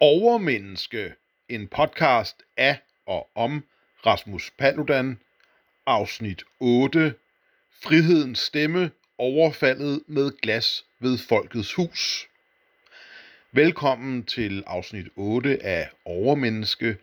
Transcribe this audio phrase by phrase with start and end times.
[0.00, 1.14] Overmenneske,
[1.48, 3.64] en podcast af og om
[4.06, 5.18] Rasmus Paludan,
[5.86, 7.14] afsnit 8,
[7.82, 12.28] Frihedens stemme, overfaldet med glas ved Folkets Hus.
[13.52, 16.96] Velkommen til afsnit 8 af Overmenneske.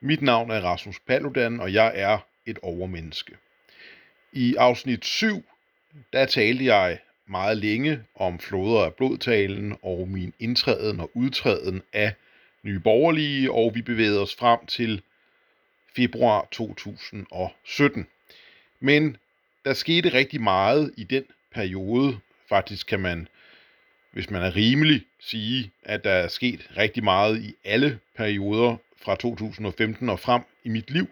[0.00, 3.36] Mit navn er Rasmus Paludan, og jeg er et overmenneske.
[4.32, 5.44] I afsnit 7,
[6.12, 12.14] der talte jeg meget længe om floder af blodtalen og min indtræden og udtræden af
[12.64, 15.02] Nye Borgerlige, og vi bevægede os frem til
[15.96, 18.06] februar 2017.
[18.80, 19.16] Men
[19.64, 22.18] der skete rigtig meget i den periode.
[22.48, 23.28] Faktisk kan man,
[24.12, 29.16] hvis man er rimelig, sige, at der er sket rigtig meget i alle perioder fra
[29.16, 31.06] 2015 og frem i mit liv.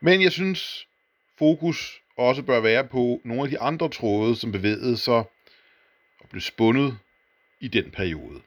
[0.00, 0.86] Men jeg synes,
[1.38, 5.24] fokus også bør være på nogle af de andre tråde, som bevægede sig
[6.20, 6.98] og blev spundet
[7.60, 8.40] i den periode.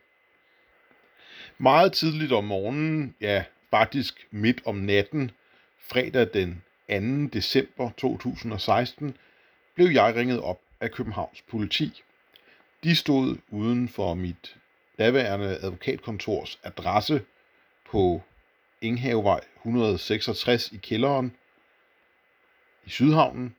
[1.58, 5.32] Meget tidligt om morgenen, ja faktisk midt om natten,
[5.80, 7.30] fredag den 2.
[7.34, 9.18] december 2016,
[9.76, 12.04] blev jeg ringet op af Københavns politi.
[12.84, 14.58] De stod uden for mit
[15.00, 17.22] daværende advokatkontors adresse
[17.92, 18.22] på
[18.82, 21.36] Inghavevej 166 i kælderen
[22.86, 23.56] i Sydhavnen.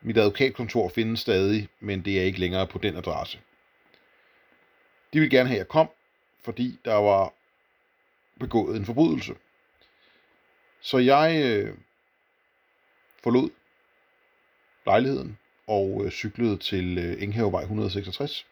[0.00, 3.38] Mit advokatkontor findes stadig, men det er ikke længere på den adresse.
[5.12, 5.88] De ville gerne have, at jeg kom,
[6.44, 7.32] fordi der var
[8.38, 9.34] begået en forbrydelse.
[10.80, 11.76] Så jeg øh,
[13.22, 13.50] forlod
[14.86, 18.46] lejligheden og øh, cyklede til øh, Enghavevej 166.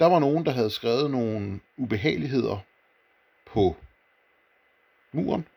[0.00, 2.58] Der var nogen, der havde skrevet nogle ubehageligheder
[3.44, 3.76] på
[5.12, 5.48] muren.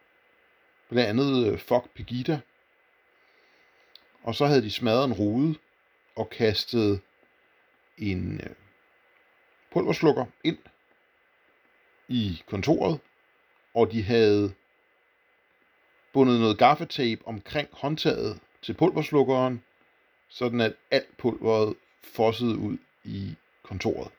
[0.89, 2.39] Blandt andet øh, Fuck Pegida.
[4.23, 5.55] Og så havde de smadret en rude
[6.16, 7.02] og kastet
[7.97, 8.55] en øh,
[9.75, 10.57] pulverslukker ind
[12.07, 12.99] i kontoret,
[13.73, 14.53] og de havde
[16.13, 19.64] bundet noget gaffetape omkring håndtaget til pulverslukkeren,
[20.30, 24.11] sådan at alt pulveret fossede ud i kontoret.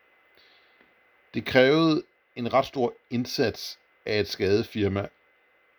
[1.35, 2.03] Det krævede
[2.37, 5.09] en ret stor indsats af et skadefirma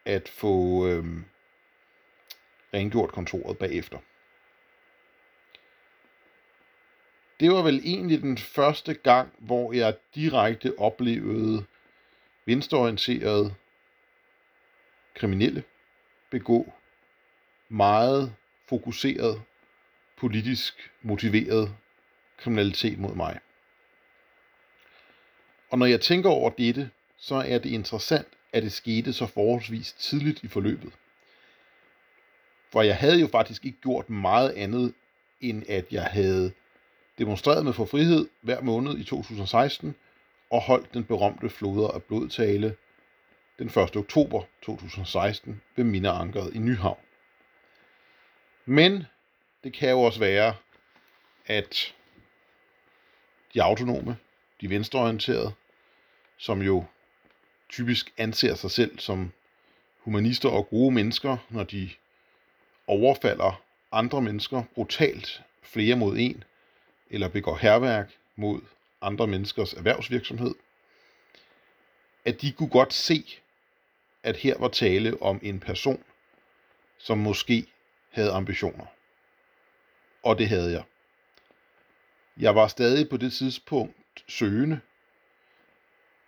[0.05, 1.25] at få øhm,
[2.73, 3.97] rengjort kontoret bagefter.
[7.39, 11.65] Det var vel egentlig den første gang, hvor jeg direkte oplevede
[12.45, 13.55] venstreorienterede
[15.15, 15.63] kriminelle
[16.29, 16.73] begå
[17.69, 18.35] meget
[18.69, 19.41] fokuseret,
[20.17, 21.75] politisk motiveret
[22.37, 23.39] kriminalitet mod mig.
[25.69, 29.93] Og når jeg tænker over dette, så er det interessant, at det skete så forholdsvis
[29.93, 30.93] tidligt i forløbet.
[32.71, 34.93] For jeg havde jo faktisk ikke gjort meget andet,
[35.41, 36.51] end at jeg havde
[37.17, 39.95] demonstreret med for frihed hver måned i 2016
[40.49, 42.75] og holdt den berømte floder af blodtale
[43.59, 43.77] den 1.
[43.95, 46.99] oktober 2016 ved Mindeankeret i Nyhavn.
[48.65, 49.03] Men
[49.63, 50.55] det kan jo også være,
[51.45, 51.93] at
[53.53, 54.17] de autonome,
[54.61, 55.53] de venstreorienterede,
[56.37, 56.85] som jo
[57.69, 59.31] typisk anser sig selv som
[59.99, 61.89] humanister og gode mennesker, når de
[62.87, 63.61] overfalder
[63.91, 66.43] andre mennesker brutalt, flere mod en,
[67.09, 68.61] eller begår herværk mod
[69.01, 70.55] andre menneskers erhvervsvirksomhed,
[72.25, 73.39] at de kunne godt se,
[74.23, 76.03] at her var tale om en person,
[76.97, 77.67] som måske
[78.09, 78.85] havde ambitioner.
[80.23, 80.83] Og det havde jeg.
[82.37, 84.79] Jeg var stadig på det tidspunkt søgende.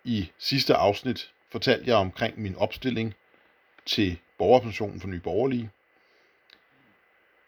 [0.03, 3.15] I sidste afsnit fortalte jeg omkring min opstilling
[3.85, 5.71] til borgerpensionen for Nye Borgerlige.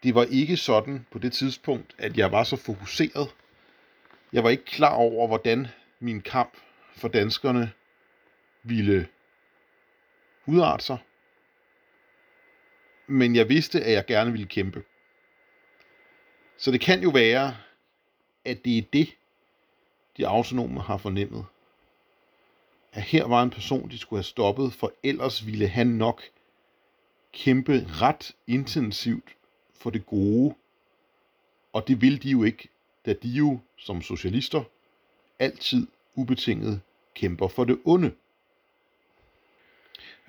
[0.02, 3.34] Det var ikke sådan på det tidspunkt, at jeg var så fokuseret.
[4.32, 5.68] Jeg var ikke klar over, hvordan
[6.00, 6.56] min kamp
[6.96, 7.72] for danskerne
[8.62, 9.08] ville
[10.46, 10.98] udarte sig.
[13.06, 14.84] Men jeg vidste, at jeg gerne ville kæmpe.
[16.56, 17.56] Så det kan jo være,
[18.44, 19.08] at det er det,
[20.16, 21.46] de autonome har fornemmet.
[22.92, 26.22] At her var en person, de skulle have stoppet, for ellers ville han nok
[27.32, 29.36] kæmpe ret intensivt
[29.82, 30.54] for det gode.
[31.72, 32.68] Og det vil de jo ikke,
[33.06, 34.62] da de jo som socialister
[35.38, 36.80] altid ubetinget
[37.14, 38.12] kæmper for det onde.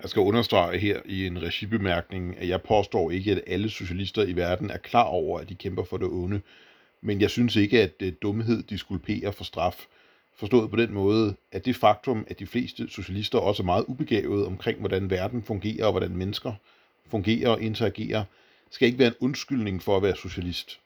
[0.02, 4.36] Jeg skal understrege her i en regibemærkning, at jeg påstår ikke, at alle socialister i
[4.36, 6.40] verden er klar over, at de kæmper for det onde.
[7.00, 9.86] Men jeg synes ikke, at det dumhed diskulperer for straf.
[10.36, 14.46] Forstået på den måde, at det faktum, at de fleste socialister også er meget ubegavede
[14.46, 16.52] omkring, hvordan verden fungerer og hvordan mennesker
[17.06, 18.24] fungerer og interagerer,
[18.74, 20.80] skal ikke være en undskyldning for at være socialist.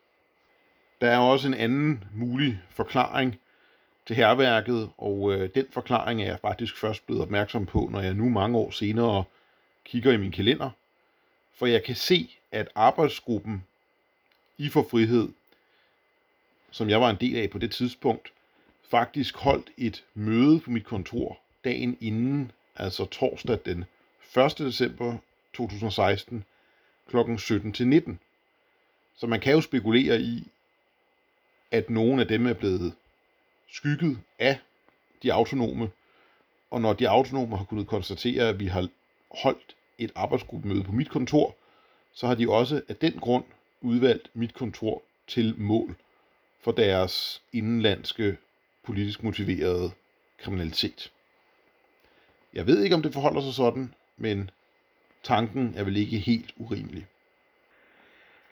[1.01, 3.41] Der er også en anden mulig forklaring
[4.07, 8.15] til herværket, og øh, den forklaring er jeg faktisk først blevet opmærksom på, når jeg
[8.15, 9.25] nu mange år senere
[9.85, 10.71] kigger i min kalender.
[11.55, 13.65] For jeg kan se, at arbejdsgruppen
[14.59, 15.29] i for frihed,
[16.71, 18.33] som jeg var en del af på det tidspunkt,
[18.91, 23.85] faktisk holdt et møde på mit kontor dagen inden, altså torsdag den
[24.37, 24.59] 1.
[24.59, 25.17] december
[25.53, 26.45] 2016
[27.09, 27.37] kl.
[27.39, 28.19] 17 til 19.
[29.17, 30.49] Så man kan jo spekulere i,
[31.71, 32.93] at nogle af dem er blevet
[33.69, 34.59] skygget af
[35.23, 35.91] de autonome,
[36.71, 38.89] og når de autonome har kunnet konstatere, at vi har
[39.31, 41.57] holdt et arbejdsgruppemøde på mit kontor,
[42.13, 43.45] så har de også af den grund
[43.81, 45.97] udvalgt mit kontor til mål
[46.61, 48.37] for deres indenlandske
[48.83, 49.91] politisk motiverede
[50.39, 51.13] kriminalitet.
[52.55, 54.51] Jeg ved ikke, om det forholder sig sådan, men
[55.23, 57.07] tanken er vel ikke helt urimelig.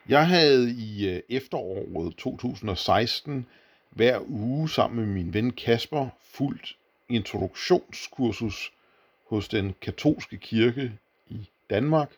[0.08, 3.46] Jeg havde i øh, efteråret 2016
[3.90, 6.76] hver uge sammen med min ven Kasper fuldt
[7.08, 8.72] introduktionskursus
[9.26, 10.92] hos den katolske kirke
[11.28, 12.10] i Danmark.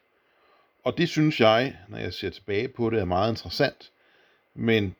[0.84, 3.90] Og det synes jeg, når jeg ser tilbage på det, er meget interessant,
[4.54, 4.94] men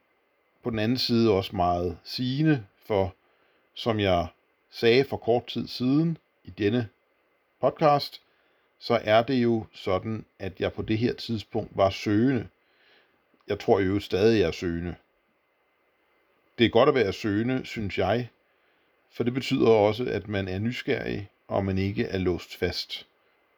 [0.62, 3.14] på den anden side også meget sigende, for
[3.74, 4.26] som jeg
[4.70, 6.88] sagde for kort tid siden i denne
[7.60, 8.20] podcast,
[8.78, 12.48] så er det jo sådan, at jeg på det her tidspunkt var søgende.
[13.48, 14.94] Jeg tror jo stadig, jeg er søgende.
[16.58, 18.28] Det er godt at være søgende, synes jeg,
[19.10, 23.06] for det betyder også, at man er nysgerrig, og man ikke er låst fast.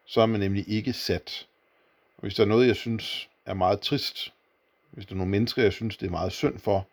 [0.06, 1.46] Så er man nemlig ikke sat.
[2.16, 4.32] Og hvis der er noget, jeg synes er meget trist,
[4.90, 6.86] hvis der er nogle mennesker, jeg synes, det er meget synd for,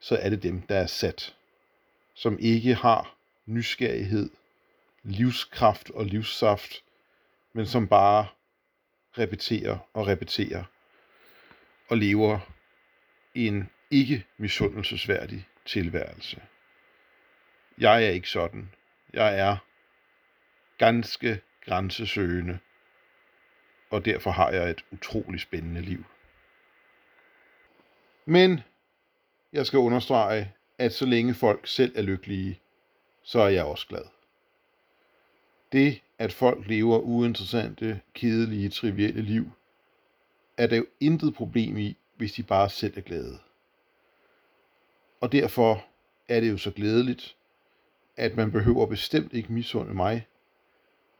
[0.00, 1.34] så er det dem, der er sat.
[2.14, 3.14] Som ikke har
[3.46, 4.30] nysgerrighed,
[5.02, 6.82] livskraft og livssaft,
[7.52, 8.26] men som bare
[9.18, 10.64] repeterer og repeterer
[11.88, 12.38] og lever
[13.34, 16.42] en ikke misundelsesværdig tilværelse.
[17.78, 18.74] Jeg er ikke sådan.
[19.12, 19.56] Jeg er
[20.78, 22.58] ganske grænsesøgende,
[23.90, 26.04] og derfor har jeg et utroligt spændende liv.
[28.24, 28.60] Men
[29.52, 32.60] jeg skal understrege, at så længe folk selv er lykkelige,
[33.22, 34.04] så er jeg også glad.
[35.72, 39.50] Det, at folk lever uinteressante, kedelige, trivielle liv,
[40.56, 43.38] er der jo intet problem i, hvis de bare selv er glade.
[45.20, 45.84] Og derfor
[46.28, 47.36] er det jo så glædeligt,
[48.16, 50.26] at man behøver bestemt ikke misunde mig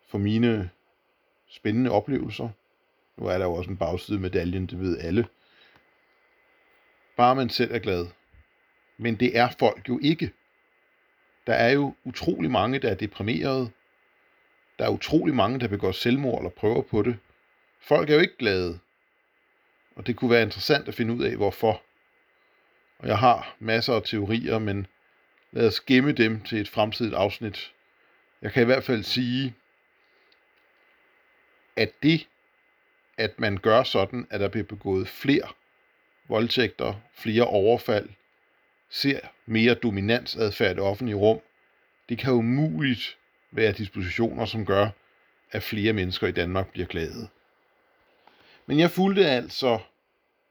[0.08, 0.70] for mine
[1.48, 2.48] spændende oplevelser.
[3.16, 5.26] Nu er der jo også en bagside af medaljen, det ved alle.
[7.16, 8.06] Bare man selv er glad.
[8.98, 10.32] Men det er folk jo ikke.
[11.46, 13.70] Der er jo utrolig mange, der er deprimerede.
[14.80, 17.18] Der er utrolig mange, der begår selvmord eller prøver på det.
[17.80, 18.78] Folk er jo ikke glade.
[19.96, 21.82] Og det kunne være interessant at finde ud af, hvorfor.
[22.98, 24.86] Og jeg har masser af teorier, men
[25.52, 27.72] lad os gemme dem til et fremtidigt afsnit.
[28.42, 29.54] Jeg kan i hvert fald sige,
[31.76, 32.28] at det,
[33.16, 35.48] at man gør sådan, at der bliver begået flere
[36.28, 38.08] voldtægter, flere overfald,
[38.90, 41.40] ser mere dominansadfærd i det offentlige rum,
[42.08, 43.16] det kan umuligt
[43.50, 44.88] være dispositioner, som gør,
[45.52, 47.28] at flere mennesker i Danmark bliver glade.
[48.66, 49.78] Men jeg fulgte altså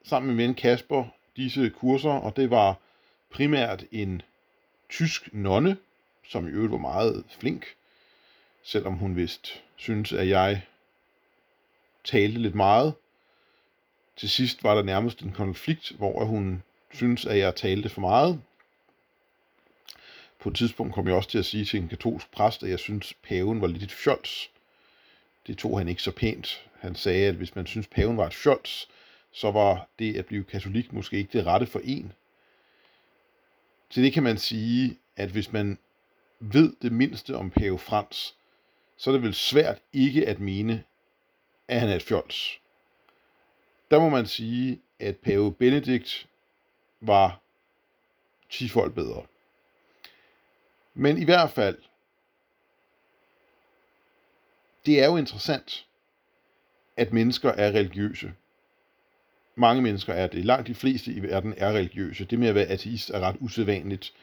[0.04, 1.06] sammen med min ven Kasper
[1.36, 2.78] disse kurser, og det var
[3.32, 4.22] primært en
[4.90, 5.78] tysk nonne,
[6.28, 7.66] som i øvrigt var meget flink,
[8.64, 10.62] selvom hun vist synes, at jeg
[12.04, 12.94] talte lidt meget.
[14.18, 18.42] Til sidst var der nærmest en konflikt, hvor hun synes, at jeg talte for meget.
[20.40, 22.80] På et tidspunkt kom jeg også til at sige til en katolsk præst, at jeg
[22.80, 24.52] synes, paven var lidt et fjols.
[25.48, 26.70] Det tog han ikke så pænt.
[26.80, 28.90] Han sagde, at hvis man synes, paven var et fjols,
[29.32, 32.14] så var det at blive katolik måske ikke det rette for en.
[33.90, 35.78] Til det kan man sige, at hvis man
[36.40, 38.36] ved det mindste om pave Frans,
[38.98, 40.84] så er det vel svært ikke at mene,
[41.68, 42.60] at han er et fjols.
[43.92, 46.28] Der må man sige, at pave Benedikt
[47.02, 47.42] var
[48.50, 49.26] tifold bedre.
[51.00, 51.78] Men i hvert fald,
[54.86, 55.86] det er jo interessant,
[56.98, 58.34] at mennesker er religiøse.
[59.56, 60.46] Mange mennesker er det.
[60.46, 62.26] Langt de fleste i verden er religiøse.
[62.26, 64.14] Det med at være ateist er ret usædvanligt.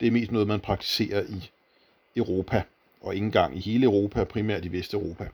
[0.00, 1.50] Det er mest noget, man praktiserer i
[2.16, 2.62] Europa,
[3.00, 5.28] og ikke engang i hele Europa, primært i Vesteuropa.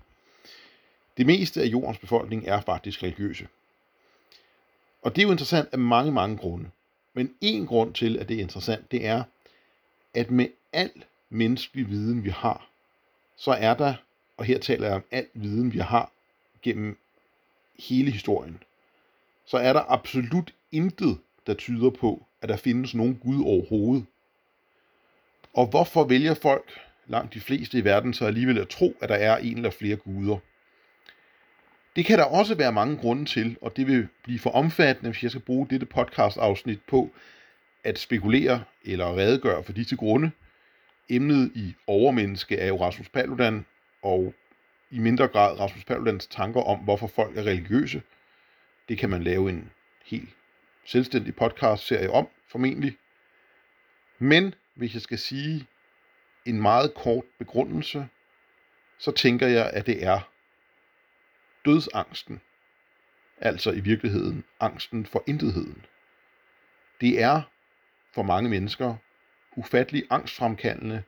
[1.16, 3.48] Det meste af jordens befolkning er faktisk religiøse.
[5.02, 6.70] Og det er jo interessant af mange, mange grunde.
[7.14, 9.22] Men en grund til, at det er interessant, det er,
[10.14, 10.90] at med al
[11.30, 12.70] menneskelig viden, vi har,
[13.36, 13.94] så er der,
[14.36, 16.12] og her taler jeg om al viden, vi har
[16.62, 16.98] gennem
[17.78, 18.62] hele historien,
[19.46, 24.06] så er der absolut intet, der tyder på, at der findes nogen Gud overhovedet.
[25.54, 29.14] Og hvorfor vælger folk, langt de fleste i verden, så alligevel at tro, at der
[29.14, 30.38] er en eller flere guder?
[31.96, 35.22] Det kan der også være mange grunde til, og det vil blive for omfattende, hvis
[35.22, 37.10] jeg skal bruge dette podcast-afsnit på
[37.84, 40.30] at spekulere eller redegøre for disse grunde.
[41.10, 43.66] Emnet i overmenneske er jo Rasmus Paludan,
[44.02, 44.34] og
[44.90, 48.02] i mindre grad Rasmus Paludans tanker om, hvorfor folk er religiøse.
[48.88, 49.70] Det kan man lave en
[50.04, 50.28] helt
[50.84, 52.96] selvstændig podcast-serie om, formentlig.
[54.18, 55.66] Men hvis jeg skal sige
[56.44, 58.08] en meget kort begrundelse,
[58.98, 60.20] så tænker jeg, at det er
[61.64, 62.40] dødsangsten.
[63.38, 65.86] Altså i virkeligheden angsten for intetheden.
[67.00, 67.42] Det er
[68.12, 68.96] for mange mennesker
[69.56, 71.02] ufattelig angstfremkaldende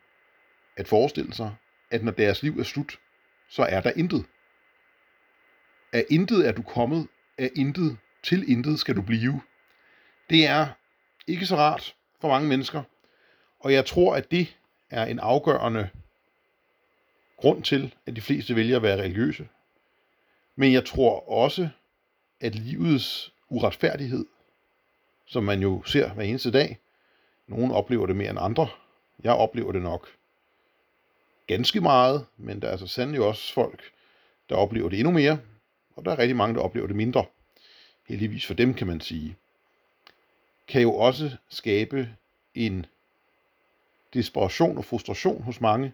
[0.77, 1.55] at forestille sig,
[1.91, 2.99] at når deres liv er slut,
[3.49, 4.25] så er der intet.
[5.93, 7.09] Af intet er du kommet,
[7.39, 9.43] af intet til intet skal du blive.
[10.31, 10.67] Det er
[11.27, 12.83] ikke så rart for mange mennesker,
[13.61, 14.57] og jeg tror, at det
[14.91, 15.89] er en afgørende
[17.37, 19.49] grund til, at de fleste vælger at være religiøse.
[20.57, 21.69] Men jeg tror også,
[22.41, 24.27] at livets uretfærdighed,
[25.27, 26.79] som man jo ser hver eneste dag,
[27.47, 28.69] nogle oplever det mere end andre.
[29.25, 30.09] Jeg oplever det nok
[31.47, 33.83] ganske meget, men der er så sandelig også folk,
[34.49, 35.39] der oplever det endnu mere,
[35.97, 37.25] og der er rigtig mange, der oplever det mindre.
[38.09, 39.37] Heldigvis for dem, kan man sige.
[40.69, 42.17] Kan jo også skabe
[42.55, 42.87] en
[44.15, 45.93] desperation og frustration hos mange.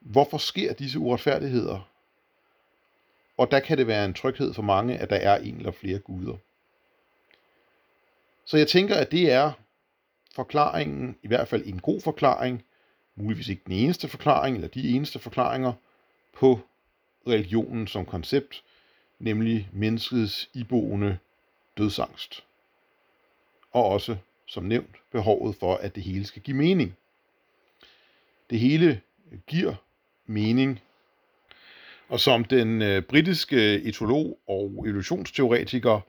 [0.00, 1.90] Hvorfor sker disse uretfærdigheder?
[3.36, 5.98] Og der kan det være en tryghed for mange, at der er en eller flere
[5.98, 6.36] guder.
[8.44, 9.52] Så jeg tænker, at det er
[10.36, 12.64] forklaringen, i hvert fald en god forklaring,
[13.14, 15.72] muligvis ikke den eneste forklaring, eller de eneste forklaringer
[16.32, 16.60] på
[17.26, 18.64] religionen som koncept,
[19.18, 21.18] nemlig menneskets iboende
[21.78, 22.44] dødsangst.
[23.72, 24.16] Og også,
[24.46, 26.96] som nævnt, behovet for, at det hele skal give mening.
[28.50, 29.00] Det hele
[29.46, 29.74] giver
[30.26, 30.80] mening.
[32.08, 36.00] Og som den øh, britiske etolog og evolutionsteoretiker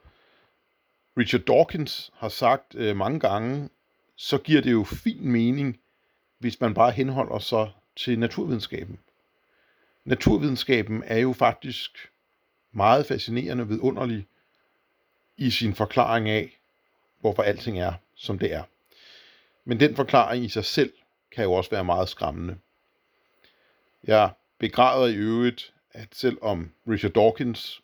[1.17, 3.69] Richard Dawkins har sagt øh, mange gange,
[4.17, 5.79] så giver det jo fin mening,
[6.37, 8.99] hvis man bare henholder sig til naturvidenskaben.
[10.05, 12.09] Naturvidenskaben er jo faktisk
[12.71, 14.27] meget fascinerende og vidunderlig
[15.37, 16.59] i sin forklaring af,
[17.19, 18.63] hvorfor alting er, som det er.
[19.65, 20.93] Men den forklaring i sig selv
[21.31, 22.57] kan jo også være meget skræmmende.
[24.03, 27.81] Jeg begræder i øvrigt, at selvom Richard Dawkins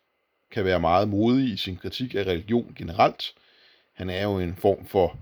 [0.52, 3.34] kan være meget modig i sin kritik af religion generelt,
[3.94, 5.18] han er jo en form for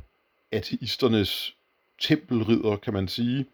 [0.51, 1.55] ateisternes
[2.01, 3.45] tempelridder, kan man sige,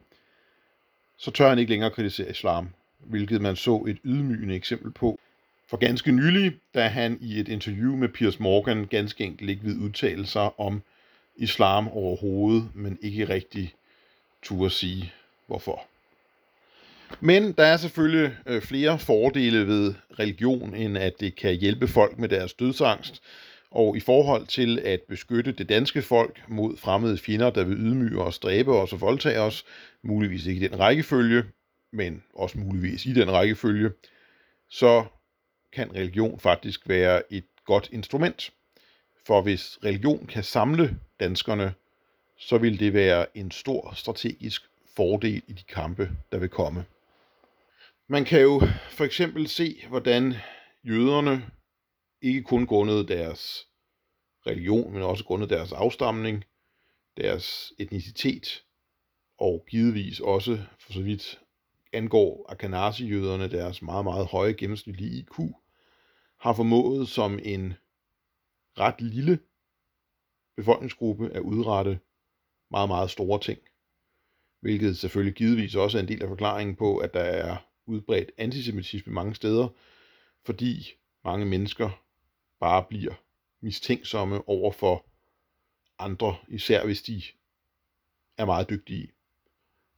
[1.17, 5.19] så tør han ikke længere kritisere islam, hvilket man så et ydmygende eksempel på
[5.67, 9.79] for ganske nylig, da han i et interview med Piers Morgan ganske enkelt ikke vil
[9.79, 10.81] udtale sig om
[11.35, 13.73] islam overhovedet, men ikke rigtig
[14.43, 15.13] turde sige
[15.47, 15.87] hvorfor.
[17.19, 22.17] Men der er selvfølgelig øh, flere fordele ved religion, end at det kan hjælpe folk
[22.17, 23.21] med deres dødsangst,
[23.71, 28.21] og i forhold til at beskytte det danske folk mod fremmede fjender, der vil ydmyge
[28.21, 29.65] os, dræbe os og voldtage os,
[30.01, 31.43] muligvis ikke i den rækkefølge,
[31.91, 33.91] men også muligvis i den rækkefølge,
[34.69, 35.05] så
[35.73, 38.51] kan religion faktisk være et godt instrument.
[39.25, 41.73] For hvis religion kan samle danskerne,
[42.37, 44.61] så vil det være en stor strategisk
[44.95, 46.85] fordel i de kampe, der vil komme.
[48.07, 50.35] Man kan jo for eksempel se, hvordan
[50.83, 51.45] jøderne
[52.21, 53.67] ikke kun grundet deres
[54.47, 56.43] religion, men også grundet deres afstamning,
[57.17, 58.63] deres etnicitet,
[59.37, 61.39] og givetvis også for så vidt
[61.93, 65.39] angår Akanasi-jøderne, deres meget, meget høje gennemsnitlige IQ,
[66.39, 67.73] har formået som en
[68.79, 69.39] ret lille
[70.55, 71.99] befolkningsgruppe at udrette
[72.71, 73.59] meget, meget store ting.
[74.61, 79.13] Hvilket selvfølgelig givetvis også er en del af forklaringen på, at der er udbredt antisemitisme
[79.13, 79.67] mange steder,
[80.45, 80.87] fordi
[81.23, 82.06] mange mennesker
[82.59, 83.13] bare bliver
[83.61, 85.05] mistænksomme over for
[85.99, 87.23] andre, især hvis de
[88.37, 89.11] er meget dygtige.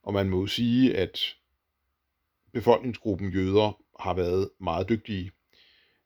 [0.03, 1.19] Og man må sige, at
[2.51, 5.31] befolkningsgruppen jøder har været meget dygtige.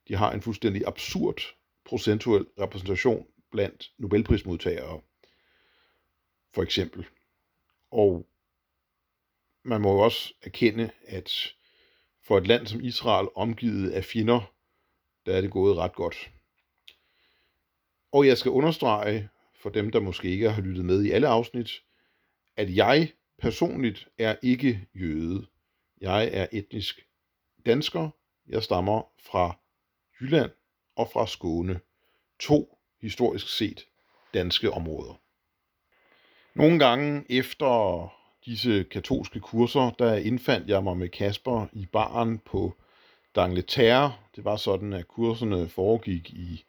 [0.07, 1.41] De har en fuldstændig absurd
[1.85, 5.01] procentuel repræsentation blandt Nobelprismodtagere,
[6.53, 7.05] for eksempel.
[7.91, 8.27] Og
[9.63, 11.31] man må jo også erkende, at
[12.21, 14.53] for et land som Israel, omgivet af fjender,
[15.25, 16.32] der er det gået ret godt.
[18.13, 19.29] Og jeg skal understrege,
[19.61, 21.71] for dem, der måske ikke har lyttet med i alle afsnit,
[22.57, 25.45] at jeg personligt er ikke jøde.
[26.01, 27.07] Jeg er etnisk
[27.65, 28.09] dansker.
[28.47, 29.57] Jeg stammer fra
[30.21, 30.51] Jylland
[30.95, 31.79] og fra Skåne.
[32.39, 33.85] To historisk set
[34.33, 35.21] danske områder.
[36.55, 38.07] Nogle gange efter
[38.45, 42.75] disse katolske kurser, der indfandt jeg mig med Kasper i baren på
[43.37, 44.11] D'Angleterre.
[44.35, 46.65] Det var sådan, at kurserne foregik i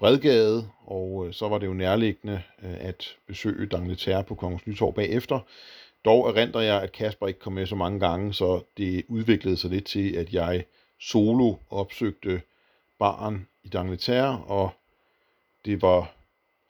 [0.00, 4.94] Bredgade, og øh, så var det jo nærliggende øh, at besøge D'Angleterre på Kongens Nytorv
[4.94, 5.40] bagefter.
[6.04, 9.70] Dog erindrer jeg, at Kasper ikke kom med så mange gange, så det udviklede sig
[9.70, 10.64] lidt til, at jeg
[11.00, 12.42] solo opsøgte
[12.98, 14.70] baren i D'Angleterre, og
[15.64, 16.12] det var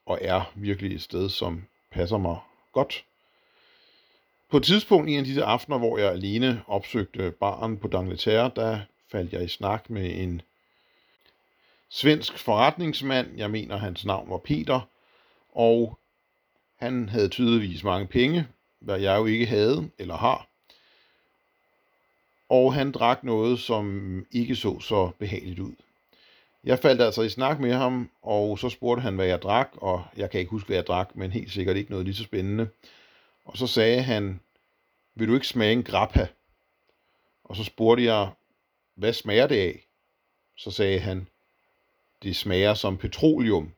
[0.06, 2.36] og er virkelig et sted, som passer mig
[2.72, 3.04] godt.
[4.50, 8.50] På et tidspunkt i en af disse aftener, hvor jeg alene opsøgte baren på D'Angleterre,
[8.56, 8.80] der
[9.12, 10.42] faldt jeg i snak med en
[11.90, 13.36] svensk forretningsmand.
[13.36, 14.80] Jeg mener, hans navn var Peter,
[15.52, 15.98] og
[16.76, 18.46] han havde tydeligvis mange penge,
[18.80, 20.46] hvad jeg jo ikke havde eller har.
[22.48, 25.72] Og han drak noget, som ikke så så behageligt ud.
[26.64, 30.04] Jeg faldt altså i snak med ham, og så spurgte han, hvad jeg drak, og
[30.16, 32.68] jeg kan ikke huske, hvad jeg drak, men helt sikkert ikke noget lige så spændende.
[33.44, 34.40] Og så sagde han,
[35.14, 36.28] vil du ikke smage en grappa?
[37.44, 38.30] Og så spurgte jeg,
[38.94, 39.86] hvad smager det af?
[40.56, 41.26] Så sagde han,
[42.22, 43.72] det smager som petroleum,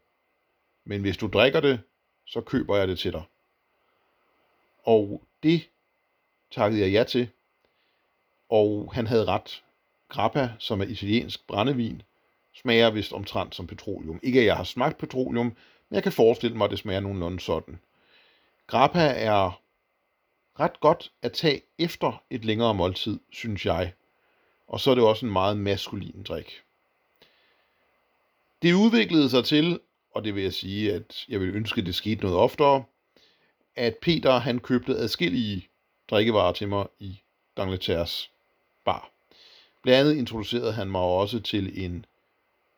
[0.85, 1.81] men hvis du drikker det,
[2.27, 3.23] så køber jeg det til dig.
[4.83, 5.69] Og det
[6.51, 7.29] takkede jeg ja til,
[8.49, 9.63] og han havde ret.
[10.09, 12.03] Grappa, som er italiensk brændevin,
[12.55, 14.21] smager vist omtrent som petroleum.
[14.23, 15.47] Ikke at jeg har smagt petroleum,
[15.89, 17.79] men jeg kan forestille mig, at det smager nogenlunde sådan.
[18.67, 19.61] Grappa er
[20.61, 23.93] ret godt at tage efter et længere måltid, synes jeg.
[24.67, 26.63] Og så er det også en meget maskulin drik.
[28.63, 29.81] Det udviklede sig til,
[30.15, 32.85] og det vil jeg sige, at jeg vil ønske, at det skete noget oftere,
[33.77, 35.69] at Peter han købte adskillige
[36.11, 37.21] drikkevarer til mig i
[37.57, 38.31] Dangleters
[38.85, 39.11] bar.
[39.83, 42.07] Blandt andet introducerede han mig også til en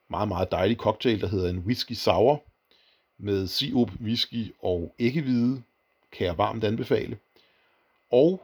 [0.09, 2.43] meget, meget dejlig cocktail, der hedder en whisky sour
[3.19, 5.63] med sirup, whisky og æggehvide,
[6.13, 7.19] kan jeg varmt anbefale.
[8.11, 8.43] Og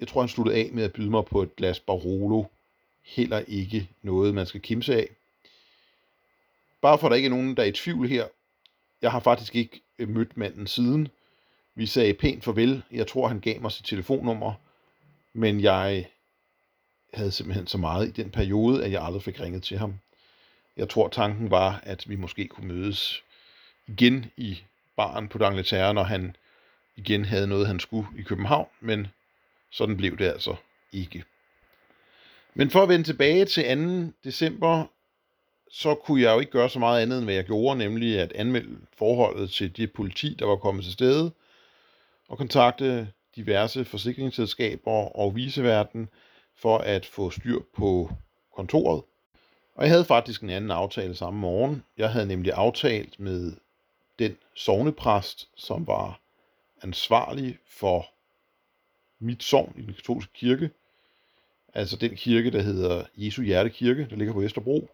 [0.00, 2.44] jeg tror, han sluttede af med at byde mig på et glas Barolo.
[3.02, 5.08] Heller ikke noget, man skal kimse af.
[6.82, 8.26] Bare for at der ikke er nogen, der er i tvivl her.
[9.02, 11.08] Jeg har faktisk ikke øh, mødt manden siden.
[11.74, 12.82] Vi sagde pænt farvel.
[12.90, 14.52] Jeg tror, han gav mig sit telefonnummer.
[15.32, 16.08] Men jeg
[17.14, 19.94] havde simpelthen så meget i den periode, at jeg aldrig fik ringet til ham.
[20.76, 23.22] Jeg tror, tanken var, at vi måske kunne mødes
[23.86, 24.62] igen i
[24.96, 26.36] baren på D'Angleterre, når han
[26.96, 29.06] igen havde noget, han skulle i København, men
[29.70, 30.56] sådan blev det altså
[30.92, 31.24] ikke.
[32.54, 33.64] Men for at vende tilbage til
[34.06, 34.12] 2.
[34.24, 34.86] december,
[35.70, 38.32] så kunne jeg jo ikke gøre så meget andet, end hvad jeg gjorde, nemlig at
[38.32, 41.30] anmelde forholdet til det politi, der var kommet til stede,
[42.28, 46.08] og kontakte diverse forsikringsselskaber og viseverden
[46.54, 48.10] for at få styr på
[48.56, 49.02] kontoret.
[49.74, 51.84] Og jeg havde faktisk en anden aftale samme morgen.
[51.98, 53.52] Jeg havde nemlig aftalt med
[54.18, 56.20] den sovnepræst, som var
[56.82, 58.06] ansvarlig for
[59.18, 60.70] mit sovn i den katolske kirke.
[61.74, 64.90] Altså den kirke, der hedder Jesu Hjertekirke, der ligger på Vesterbro.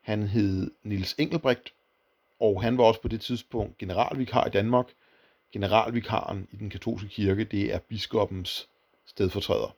[0.00, 1.72] Han hed Nils Engelbrecht,
[2.40, 4.86] og han var også på det tidspunkt generalvikar i Danmark.
[5.52, 8.68] Generalvikaren i den katolske kirke, det er biskoppens
[9.06, 9.74] stedfortræder.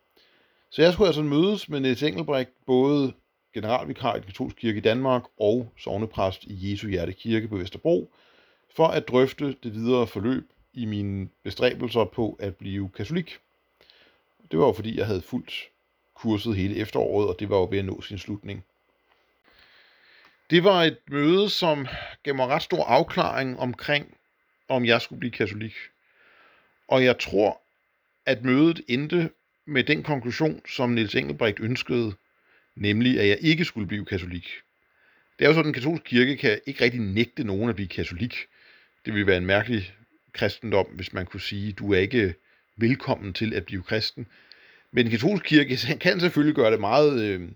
[0.70, 3.12] Så jeg skulle altså mødes med Niels Engelbrecht, både
[3.54, 8.10] generalvikar i den katolske kirke i Danmark og sovnepræst i Jesu Hjerte Kirke på Vesterbro,
[8.76, 13.38] for at drøfte det videre forløb i mine bestræbelser på at blive katolik.
[14.50, 15.52] Det var jo fordi, jeg havde fuldt
[16.14, 18.64] kurset hele efteråret, og det var jo ved at nå sin slutning.
[20.52, 21.86] Det var et møde, som
[22.22, 24.16] gav mig ret stor afklaring omkring,
[24.68, 25.74] om jeg skulle blive katolik.
[26.88, 27.60] Og jeg tror,
[28.26, 29.30] at mødet endte
[29.66, 32.14] med den konklusion, som Niels Engelbrecht ønskede,
[32.76, 34.48] nemlig at jeg ikke skulle blive katolik.
[35.38, 37.88] Det er jo sådan, at den katolske kirke kan ikke rigtig nægte nogen at blive
[37.88, 38.36] katolik.
[39.04, 39.94] Det ville være en mærkelig
[40.32, 42.34] kristendom, hvis man kunne sige, du er ikke
[42.76, 44.26] velkommen til at blive kristen.
[44.90, 47.48] Men den katolske kirke kan selvfølgelig gøre det meget øh,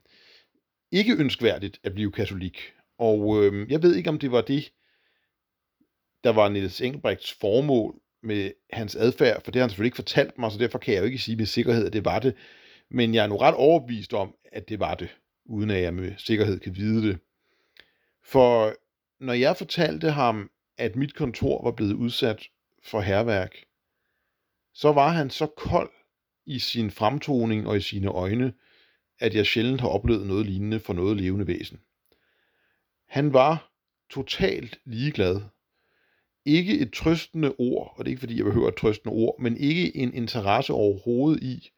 [0.93, 2.73] ikke ønskværdigt at blive katolik.
[2.99, 4.73] Og øh, jeg ved ikke, om det var det,
[6.25, 10.39] der var Niels Engelbrechts formål med hans adfærd, for det har han selvfølgelig ikke fortalt
[10.39, 12.35] mig, så derfor kan jeg jo ikke sige med sikkerhed, at det var det.
[12.91, 15.09] Men jeg er nu ret overbevist om, at det var det,
[15.45, 17.19] uden at jeg med sikkerhed kan vide det.
[18.25, 18.75] For
[19.21, 22.49] når jeg fortalte ham, at mit kontor var blevet udsat
[22.85, 23.57] for herværk,
[24.75, 25.91] så var han så kold
[26.47, 28.53] i sin fremtoning og i sine øjne,
[29.19, 31.81] at jeg sjældent har oplevet noget lignende for noget levende væsen.
[33.07, 33.73] Han var
[34.11, 35.41] totalt ligeglad.
[36.45, 39.57] Ikke et trøstende ord, og det er ikke fordi, jeg behøver et trøstende ord, men
[39.57, 41.71] ikke en interesse overhovedet i,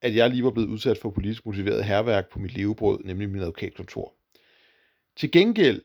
[0.00, 3.40] at jeg lige var blevet udsat for politisk motiveret herværk på mit levebrød, nemlig min
[3.40, 4.14] advokatkontor.
[5.16, 5.82] Til gengæld,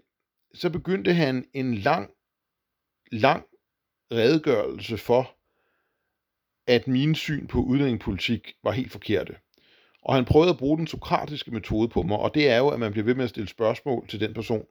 [0.54, 2.12] så begyndte han en lang,
[3.12, 3.46] lang
[4.12, 5.36] redegørelse for,
[6.68, 9.36] at min syn på udlændingepolitik var helt forkerte.
[10.02, 12.80] Og han prøvede at bruge den sokratiske metode på mig, og det er jo, at
[12.80, 14.66] man bliver ved med at stille spørgsmål til den person,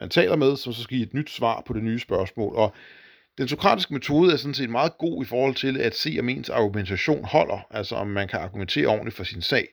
[0.00, 2.56] man taler med, som så skal give et nyt svar på det nye spørgsmål.
[2.56, 2.74] Og
[3.38, 6.48] den sokratiske metode er sådan set meget god i forhold til at se, om ens
[6.48, 9.68] argumentation holder, altså om man kan argumentere ordentligt for sin sag.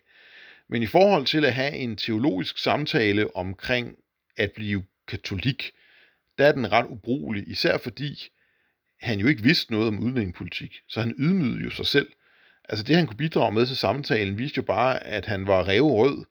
[0.69, 3.95] Men i forhold til at have en teologisk samtale omkring
[4.37, 5.71] at blive katolik,
[6.37, 8.29] der er den ret ubrugelig, især fordi
[8.99, 12.07] han jo ikke vidste noget om udlændingepolitik, så han ydmygede jo sig selv.
[12.69, 16.25] Altså det, han kunne bidrage med til samtalen, viste jo bare, at han var revrød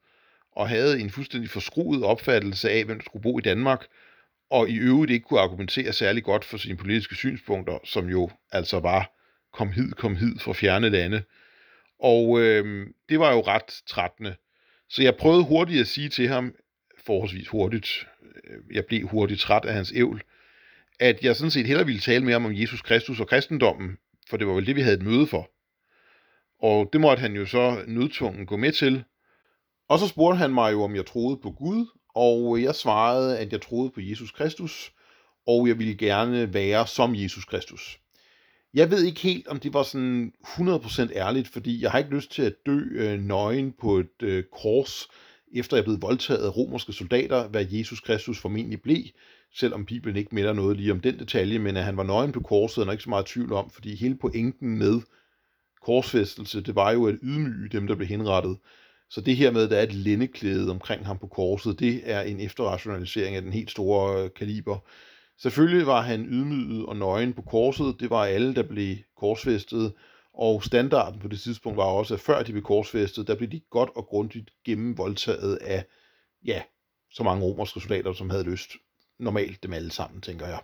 [0.51, 3.85] og havde en fuldstændig forskruet opfattelse af, hvem der skulle bo i Danmark,
[4.49, 8.79] og i øvrigt ikke kunne argumentere særlig godt for sine politiske synspunkter, som jo altså
[8.79, 9.11] var
[9.53, 11.23] kom hid, kom hid fra fjerne lande.
[11.99, 14.35] Og øh, det var jo ret trættende.
[14.89, 16.55] Så jeg prøvede hurtigt at sige til ham,
[17.05, 20.21] forholdsvis hurtigt, øh, jeg blev hurtigt træt af hans ævl,
[20.99, 23.97] at jeg sådan set hellere ville tale med ham om Jesus Kristus og kristendommen,
[24.29, 25.52] for det var vel det, vi havde et møde for.
[26.63, 29.03] Og det måtte han jo så nødtvungen gå med til.
[29.89, 33.51] Og så spurgte han mig jo, om jeg troede på Gud, og jeg svarede, at
[33.51, 34.91] jeg troede på Jesus Kristus,
[35.47, 37.99] og jeg ville gerne være som Jesus Kristus.
[38.73, 42.31] Jeg ved ikke helt, om det var sådan 100% ærligt, fordi jeg har ikke lyst
[42.31, 45.07] til at dø øh, nøgen på et øh, kors,
[45.55, 49.03] efter jeg blev voldtaget af romerske soldater, hvad Jesus Kristus formentlig blev,
[49.55, 52.39] selvom Bibelen ikke melder noget lige om den detalje, men at han var nøgen på
[52.39, 55.01] korset, er der ikke så meget tvivl om, fordi hele pointen med
[55.83, 58.57] korsfæstelse, det var jo at ydmyge dem, der blev henrettet.
[59.09, 62.21] Så det her med, at der er et lændeklæde omkring ham på korset, det er
[62.21, 64.77] en efterrationalisering af den helt store øh, kaliber.
[65.37, 67.95] Selvfølgelig var han ydmyget og nøgen på korset.
[67.99, 69.93] Det var alle, der blev korsfæstet.
[70.33, 73.61] Og standarden på det tidspunkt var også, at før de blev korsfæstet, der blev de
[73.69, 75.85] godt og grundigt gennemvoldtaget af,
[76.45, 76.61] ja,
[77.11, 78.71] så mange romerske soldater, som havde lyst.
[79.19, 80.61] Normalt dem alle sammen, tænker jeg.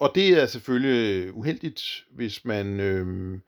[0.00, 3.38] Og det er selvfølgelig uheldigt, hvis man øh,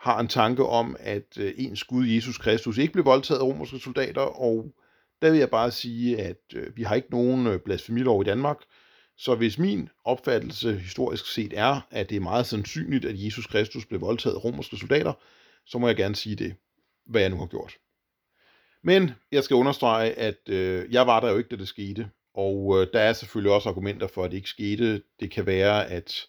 [0.00, 3.78] har en tanke om, at øh, ens Gud, Jesus Kristus, ikke blev voldtaget af romerske
[3.78, 4.72] soldater, og
[5.22, 8.56] der vil jeg bare sige, at øh, vi har ikke nogen øh, blasfemilov i Danmark,
[9.16, 13.86] så hvis min opfattelse historisk set er, at det er meget sandsynligt, at Jesus Kristus
[13.86, 15.12] blev voldtaget af romerske soldater,
[15.66, 16.54] så må jeg gerne sige det,
[17.06, 17.72] hvad jeg nu har gjort.
[18.82, 22.80] Men jeg skal understrege, at øh, jeg var der jo ikke, da det skete, og
[22.80, 25.02] øh, der er selvfølgelig også argumenter for, at det ikke skete.
[25.20, 26.26] Det kan være, at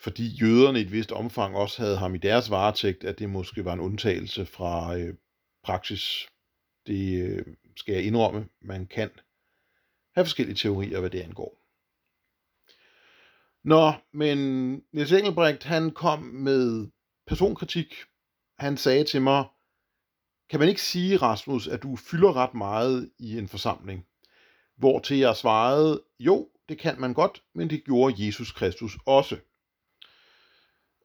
[0.00, 3.64] fordi jøderne i et vist omfang også havde ham i deres varetægt, at det måske
[3.64, 5.14] var en undtagelse fra øh,
[5.64, 6.28] praksis.
[6.86, 8.48] Det øh, skal jeg indrømme.
[8.62, 9.10] Man kan
[10.14, 11.56] have forskellige teorier, hvad det angår.
[13.64, 14.38] Nå, men
[14.92, 16.88] Niels Engelbrecht, han kom med
[17.26, 17.94] personkritik.
[18.58, 19.44] Han sagde til mig,
[20.50, 24.06] kan man ikke sige, Rasmus, at du fylder ret meget i en forsamling?
[24.76, 29.36] Hvor til jeg svarede, jo, det kan man godt, men det gjorde Jesus Kristus også.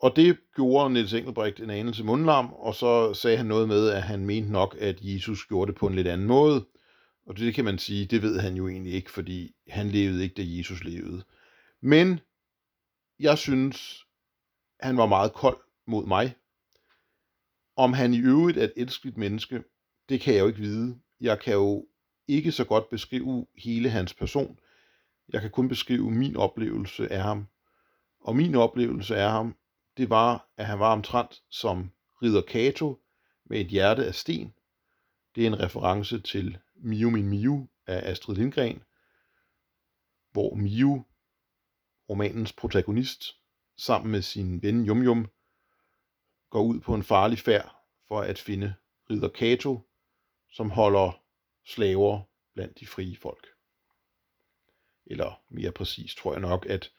[0.01, 4.03] Og det gjorde Niels Engelbrecht en anelse mundlam, og så sagde han noget med, at
[4.03, 6.65] han mente nok, at Jesus gjorde det på en lidt anden måde.
[7.25, 10.35] Og det kan man sige, det ved han jo egentlig ikke, fordi han levede ikke,
[10.35, 11.23] da Jesus levede.
[11.81, 12.19] Men
[13.19, 14.05] jeg synes,
[14.79, 16.35] han var meget kold mod mig.
[17.77, 19.63] Om han i øvrigt er et elskeligt menneske,
[20.09, 20.99] det kan jeg jo ikke vide.
[21.21, 21.87] Jeg kan jo
[22.27, 24.59] ikke så godt beskrive hele hans person.
[25.29, 27.47] Jeg kan kun beskrive min oplevelse af ham.
[28.19, 29.55] Og min oplevelse af ham,
[29.97, 33.01] det var, at han var omtrent som ridder Kato
[33.45, 34.53] med et hjerte af sten.
[35.35, 38.83] Det er en reference til Miu Min Miu af Astrid Lindgren,
[40.31, 41.05] hvor Miu
[42.09, 43.39] romanens protagonist,
[43.77, 45.27] sammen med sin ven Yum Yum,
[46.49, 47.75] går ud på en farlig færd
[48.07, 48.75] for at finde
[49.09, 49.79] ridder Kato,
[50.49, 51.21] som holder
[51.65, 52.21] slaver
[52.53, 53.47] blandt de frie folk.
[55.05, 56.91] Eller mere præcis tror jeg nok, at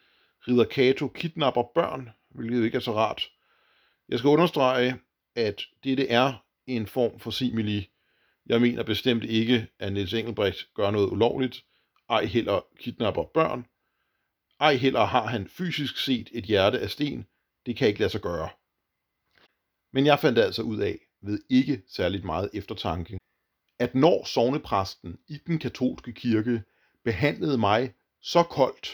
[0.48, 3.22] ridder Kato kidnapper børn, hvilket ikke er så rart.
[4.08, 5.00] Jeg skal understrege,
[5.34, 7.90] at dette er en form for simili.
[8.46, 11.64] Jeg mener bestemt ikke, at Niels Engelbrecht gør noget ulovligt,
[12.10, 13.66] ej heller kidnapper børn,
[14.60, 17.26] ej heller har han fysisk set et hjerte af sten.
[17.66, 18.48] Det kan ikke lade sig gøre.
[19.92, 23.18] Men jeg fandt altså ud af, ved ikke særligt meget eftertanke,
[23.78, 26.62] at når sovnepræsten i den katolske kirke
[27.04, 28.88] behandlede mig så koldt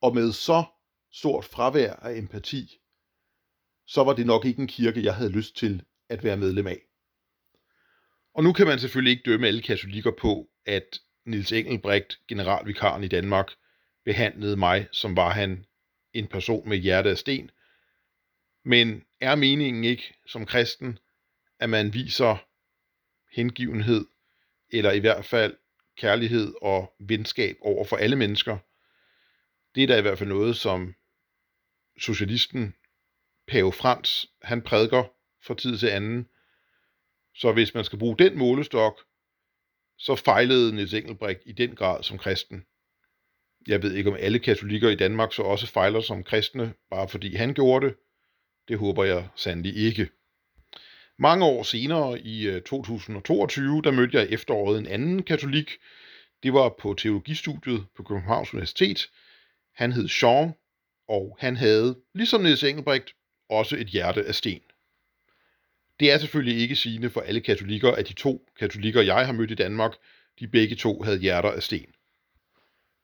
[0.00, 0.64] og med så
[1.12, 2.78] stort fravær af empati,
[3.86, 6.82] så var det nok ikke en kirke, jeg havde lyst til at være medlem af.
[8.34, 13.08] Og nu kan man selvfølgelig ikke dømme alle katolikker på, at Nils Engelbrecht, generalvikaren i
[13.08, 13.50] Danmark,
[14.04, 15.66] behandlede mig, som var han
[16.12, 17.50] en person med hjerte af sten.
[18.64, 20.98] Men er meningen ikke som kristen,
[21.58, 22.36] at man viser
[23.34, 24.06] hengivenhed,
[24.70, 25.56] eller i hvert fald
[25.96, 28.58] kærlighed og venskab over for alle mennesker?
[29.74, 30.94] Det er da i hvert fald noget, som
[31.98, 32.74] socialisten
[33.46, 35.04] Pave Frans, han prædiker
[35.46, 36.28] fra tid til anden.
[37.34, 39.00] Så hvis man skal bruge den målestok,
[39.98, 42.64] så fejlede Niels Engelbrek i den grad som kristen.
[43.66, 47.34] Jeg ved ikke, om alle katolikker i Danmark så også fejler som kristne, bare fordi
[47.34, 47.96] han gjorde det.
[48.68, 50.08] Det håber jeg sandelig ikke.
[51.18, 55.70] Mange år senere, i øh, 2022, der mødte jeg efteråret en anden katolik.
[56.42, 59.10] Det var på teologistudiet på Københavns Universitet.
[59.74, 60.54] Han hed Sean,
[61.12, 63.14] og han havde, ligesom Niels Engelbrecht,
[63.48, 64.60] også et hjerte af sten.
[66.00, 69.50] Det er selvfølgelig ikke sigende for alle katolikker, at de to katolikker, jeg har mødt
[69.50, 69.92] i Danmark,
[70.40, 71.92] de begge to havde hjerter af sten.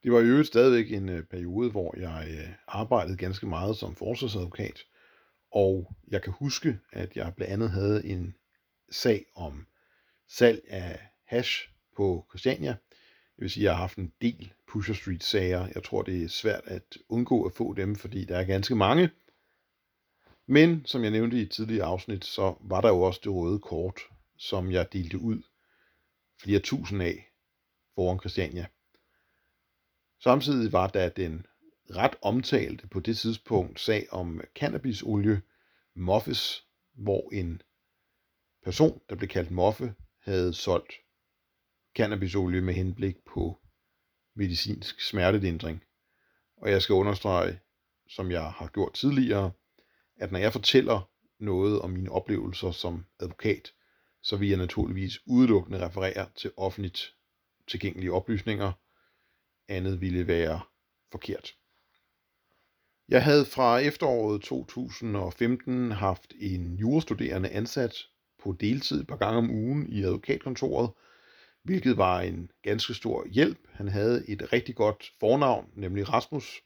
[0.03, 3.97] Det var i øvrigt stadigvæk en øh, periode, hvor jeg øh, arbejdede ganske meget som
[3.97, 4.81] forsvarsadvokat,
[5.53, 8.35] og jeg kan huske, at jeg blandt andet havde en
[8.91, 9.67] sag om
[10.29, 12.77] salg af hash på Christiania.
[13.37, 15.69] Det vil sige, at jeg har haft en del Pusher Street sager.
[15.75, 19.11] Jeg tror, det er svært at undgå at få dem, fordi der er ganske mange.
[20.47, 23.59] Men som jeg nævnte i et tidligere afsnit, så var der jo også det røde
[23.59, 24.01] kort,
[24.37, 25.43] som jeg delte ud
[26.43, 27.33] flere tusind af
[27.95, 28.67] foran Christiania.
[30.21, 31.47] Samtidig var der den
[31.91, 35.43] ret omtalte på det tidspunkt sag om cannabisolie,
[35.95, 37.63] Moffes, hvor en
[38.65, 40.93] person, der blev kaldt Moffe, havde solgt
[41.97, 43.59] cannabisolie med henblik på
[44.39, 45.83] medicinsk smertelindring.
[46.57, 47.61] Og jeg skal understrege,
[48.09, 49.51] som jeg har gjort tidligere,
[50.17, 53.73] at når jeg fortæller noget om mine oplevelser som advokat,
[54.23, 57.15] så vil jeg naturligvis udelukkende referere til offentligt
[57.69, 58.73] tilgængelige oplysninger.
[59.69, 60.61] Andet ville være
[61.13, 61.55] forkert.
[63.09, 67.95] Jeg havde fra efteråret 2015 haft en jurastuderende ansat
[68.43, 70.91] på deltid et par gange om ugen i advokatkontoret,
[71.63, 73.59] hvilket var en ganske stor hjælp.
[73.73, 76.63] Han havde et rigtig godt fornavn, nemlig Rasmus.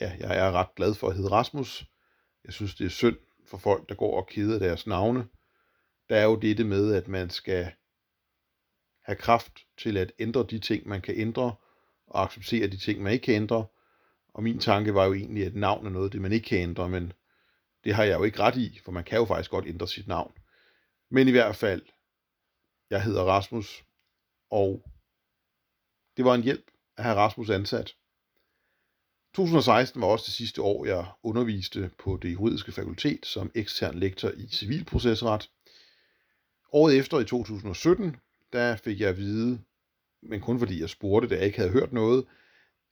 [0.00, 1.86] Ja, jeg er ret glad for at hedde Rasmus.
[2.44, 5.28] Jeg synes, det er synd for folk, der går og keder deres navne.
[6.08, 7.72] Der er jo dette med, at man skal
[9.02, 11.54] have kraft til at ændre de ting, man kan ændre,
[12.06, 13.66] og acceptere de ting, man ikke kan ændre.
[14.34, 16.88] Og min tanke var jo egentlig, at navn er noget det, man ikke kan ændre,
[16.88, 17.12] men
[17.84, 20.08] det har jeg jo ikke ret i, for man kan jo faktisk godt ændre sit
[20.08, 20.32] navn.
[21.10, 21.82] Men i hvert fald,
[22.90, 23.84] jeg hedder Rasmus,
[24.50, 24.82] og
[26.16, 27.94] det var en hjælp at have Rasmus ansat.
[29.34, 34.30] 2016 var også det sidste år, jeg underviste på det juridiske fakultet som ekstern lektor
[34.30, 35.50] i civilprocesret.
[36.72, 38.16] Året efter, i 2017,
[38.52, 39.60] der fik jeg at vide,
[40.22, 42.26] men kun fordi jeg spurgte, da jeg ikke havde hørt noget,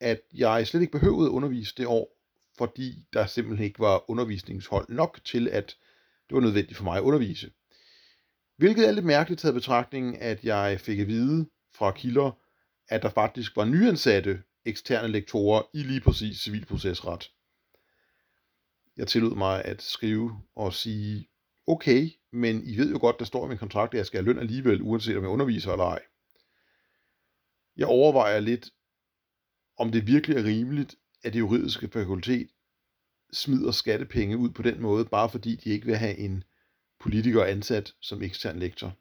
[0.01, 2.19] at jeg slet ikke behøvede at undervise det år,
[2.59, 5.77] fordi der simpelthen ikke var undervisningshold nok til, at
[6.29, 7.51] det var nødvendigt for mig at undervise.
[8.59, 12.31] Hvilket er lidt mærkeligt taget betragtning, at jeg fik at vide fra kilder,
[12.89, 17.31] at der faktisk var nyansatte eksterne lektorer i lige præcis civilprocesret.
[18.97, 21.29] Jeg tillod mig at skrive og sige,
[21.67, 24.27] okay, men I ved jo godt, der står i min kontrakt, at jeg skal have
[24.33, 26.03] løn alligevel, uanset om jeg underviser eller ej.
[27.77, 28.71] Jeg overvejer lidt,
[29.77, 32.49] om det virkelig er rimeligt, at det juridiske fakultet
[33.33, 36.45] smider skattepenge ud på den måde, bare fordi de ikke vil have en
[37.01, 38.97] politiker ansat som ekstern lektor.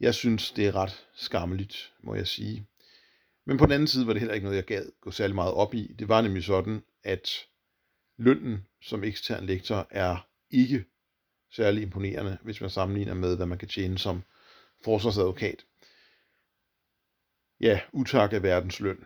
[0.00, 2.66] Jeg synes, det er ret skammeligt, må jeg sige.
[3.44, 5.54] Men på den anden side var det heller ikke noget, jeg gad gå særlig meget
[5.54, 5.94] op i.
[5.98, 7.30] Det var nemlig sådan, at
[8.16, 10.84] lønnen som ekstern lektor er ikke
[11.52, 14.22] særlig imponerende, hvis man sammenligner med, hvad man kan tjene som
[14.84, 15.64] forsvarsadvokat.
[17.60, 19.04] Ja, utak af verdens løn.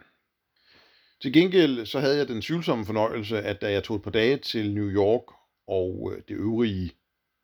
[1.23, 4.37] Til gengæld så havde jeg den tvivlsomme fornøjelse, at da jeg tog et par dage
[4.37, 5.35] til New York
[5.67, 6.93] og øh, det øvrige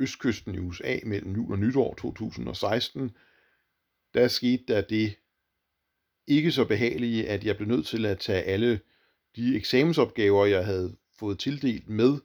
[0.02, 3.16] østkysten i USA mellem jul og nytår 2016,
[4.14, 5.16] der skete der det
[6.26, 8.80] ikke så behagelige, at jeg blev nødt til at tage alle
[9.36, 12.20] de eksamensopgaver, jeg havde fået tildelt med,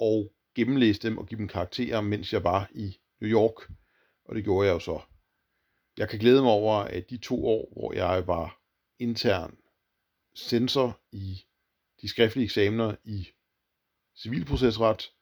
[0.00, 3.70] og gennemlæse dem og give dem karakterer, mens jeg var i New York.
[4.24, 5.00] Og det gjorde jeg jo så.
[5.96, 8.60] Jeg kan glæde mig over, at de to år, hvor jeg var
[8.98, 9.56] intern
[10.36, 11.44] censor i
[12.02, 13.28] de skriftlige eksamener i
[14.16, 15.12] civilprocesret,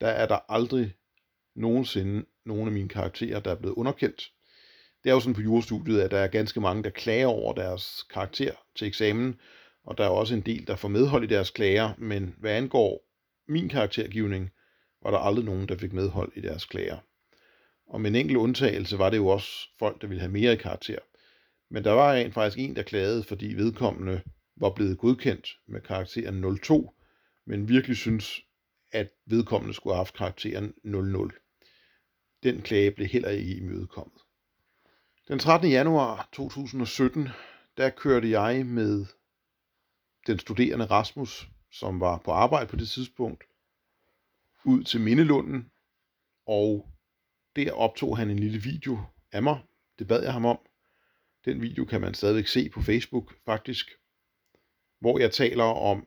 [0.00, 0.94] der er der aldrig
[1.56, 4.30] nogensinde nogen af mine karakterer, der er blevet underkendt.
[5.04, 8.04] Det er jo sådan på jurastudiet, at der er ganske mange, der klager over deres
[8.12, 9.40] karakter til eksamen,
[9.84, 13.06] og der er også en del, der får medhold i deres klager, men hvad angår
[13.48, 14.50] min karaktergivning,
[15.02, 16.98] var der aldrig nogen, der fik medhold i deres klager.
[17.86, 20.56] Og med en enkelt undtagelse var det jo også folk, der ville have mere i
[20.56, 20.98] karakter.
[21.70, 24.20] Men der var en, faktisk en, der klagede, fordi vedkommende
[24.56, 26.90] var blevet godkendt med karakteren 02,
[27.46, 28.40] men virkelig synes,
[28.92, 31.32] at vedkommende skulle have haft karakteren 00.
[32.46, 34.22] Den klage blev heller ikke imødekommet.
[35.28, 35.70] Den 13.
[35.70, 37.28] januar 2017,
[37.76, 39.06] der kørte jeg med
[40.26, 43.44] den studerende Rasmus, som var på arbejde på det tidspunkt,
[44.64, 45.70] ud til Mindelunden,
[46.46, 46.88] og
[47.56, 48.98] der optog han en lille video
[49.32, 49.62] af mig.
[49.98, 50.58] Det bad jeg ham om.
[51.44, 53.90] Den video kan man stadigvæk se på Facebook, faktisk.
[55.00, 56.06] Hvor jeg taler om,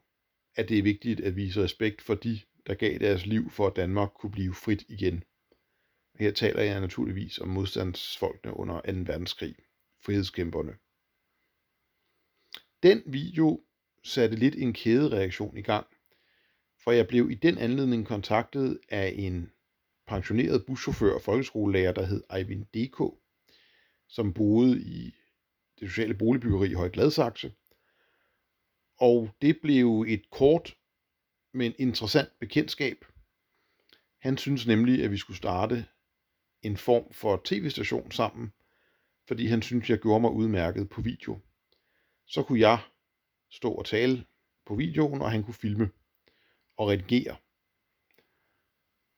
[0.56, 3.76] at det er vigtigt at vise respekt for de, der gav deres liv for, at
[3.76, 5.24] Danmark kunne blive frit igen.
[6.20, 8.92] Her taler jeg naturligvis om modstandsfolkene under 2.
[8.92, 9.56] verdenskrig,
[10.02, 10.78] frihedskæmperne.
[12.84, 13.64] Den video
[14.04, 15.88] satte lidt en kædereaktion i gang,
[16.84, 19.52] for jeg blev i den anledning kontaktet af en
[20.08, 23.20] pensioneret buschauffør og folkeskolelærer, der hed Eivind D.K.,
[24.08, 25.16] som boede i
[25.80, 27.54] det sociale boligbyggeri i Høje Gladsaxe.
[28.98, 30.78] Og det blev et kort,
[31.54, 33.06] men interessant bekendtskab.
[34.18, 35.86] Han synes nemlig, at vi skulle starte
[36.62, 38.54] en form for tv-station sammen,
[39.28, 41.40] fordi han synes, jeg gjorde mig udmærket på video.
[42.26, 42.80] Så kunne jeg
[43.50, 44.26] stå og tale
[44.66, 45.90] på videoen, og han kunne filme
[46.78, 47.36] og redigere.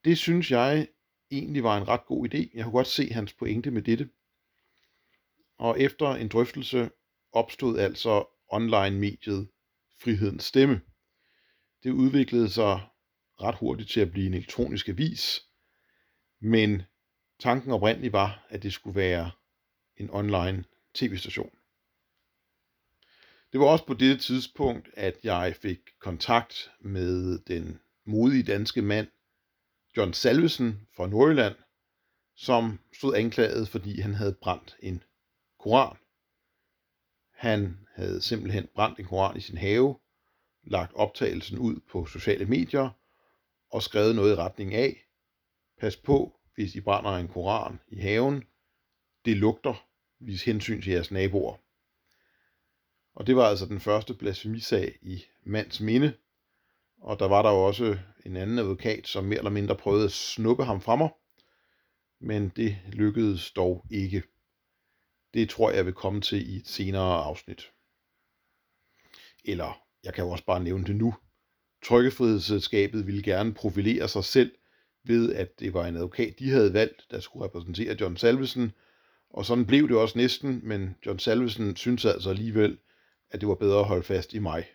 [0.04, 0.88] Det synes jeg
[1.30, 2.50] egentlig var en ret god idé.
[2.54, 4.10] Jeg kunne godt se hans pointe med dette.
[5.58, 6.90] Og efter en drøftelse
[7.32, 9.48] opstod altså online-mediet
[10.00, 10.80] Frihedens Stemme.
[11.82, 12.80] Det udviklede sig
[13.40, 15.40] ret hurtigt til at blive en elektronisk avis,
[16.40, 16.82] men
[17.42, 19.30] tanken oprindeligt var, at det skulle være
[19.96, 21.50] en online tv-station.
[23.52, 29.08] Det var også på dette tidspunkt, at jeg fik kontakt med den modige danske mand,
[29.96, 31.54] John Salvesen fra Nordjylland,
[32.36, 35.02] som stod anklaget, fordi han havde brændt en
[35.58, 35.96] koran.
[37.34, 39.98] Han havde simpelthen brændt en koran i sin have,
[40.62, 42.90] lagt optagelsen ud på sociale medier
[43.70, 45.04] og skrevet noget i retning af,
[45.80, 48.44] pas på, hvis I brænder en koran i haven,
[49.24, 49.86] det lugter,
[50.18, 51.56] vis hensyn til jeres naboer.
[53.14, 56.12] Og det var altså den første blasfemisag i mands minde.
[57.00, 60.12] Og der var der jo også en anden advokat, som mere eller mindre prøvede at
[60.12, 61.10] snuppe ham fra mig.
[62.20, 64.22] Men det lykkedes dog ikke.
[65.34, 67.72] Det tror jeg vil komme til i et senere afsnit.
[69.44, 71.14] Eller jeg kan jo også bare nævne det nu.
[71.84, 74.54] Trykkefrihedsselskabet ville gerne profilere sig selv
[75.04, 78.72] ved, at det var en advokat, de havde valgt, der skulle repræsentere John Salvesen.
[79.30, 82.78] Og sådan blev det også næsten, men John Salvesen syntes altså alligevel,
[83.30, 84.66] at det var bedre at holde fast i mig.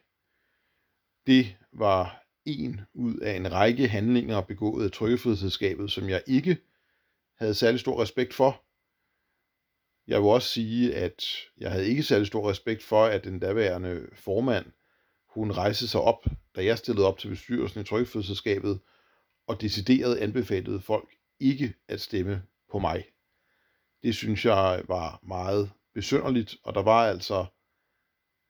[1.28, 6.58] Det var en ud af en række handlinger begået af Trykkefrihedsselskabet, som jeg ikke
[7.36, 8.64] havde særlig stor respekt for.
[10.08, 11.24] Jeg vil også sige, at
[11.58, 14.66] jeg havde ikke særlig stor respekt for, at den daværende formand,
[15.30, 18.80] hun rejste sig op, da jeg stillede op til bestyrelsen i Trykkefrihedsselskabet,
[19.48, 23.06] og decideret anbefalede folk ikke at stemme på mig.
[24.04, 27.46] Det synes jeg var meget besynderligt, og der var altså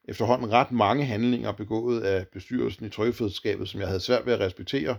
[0.04, 4.40] efterhånden ret mange handlinger begået af bestyrelsen i Trykkefrihedsskabet, som jeg havde svært ved at
[4.40, 4.98] respektere,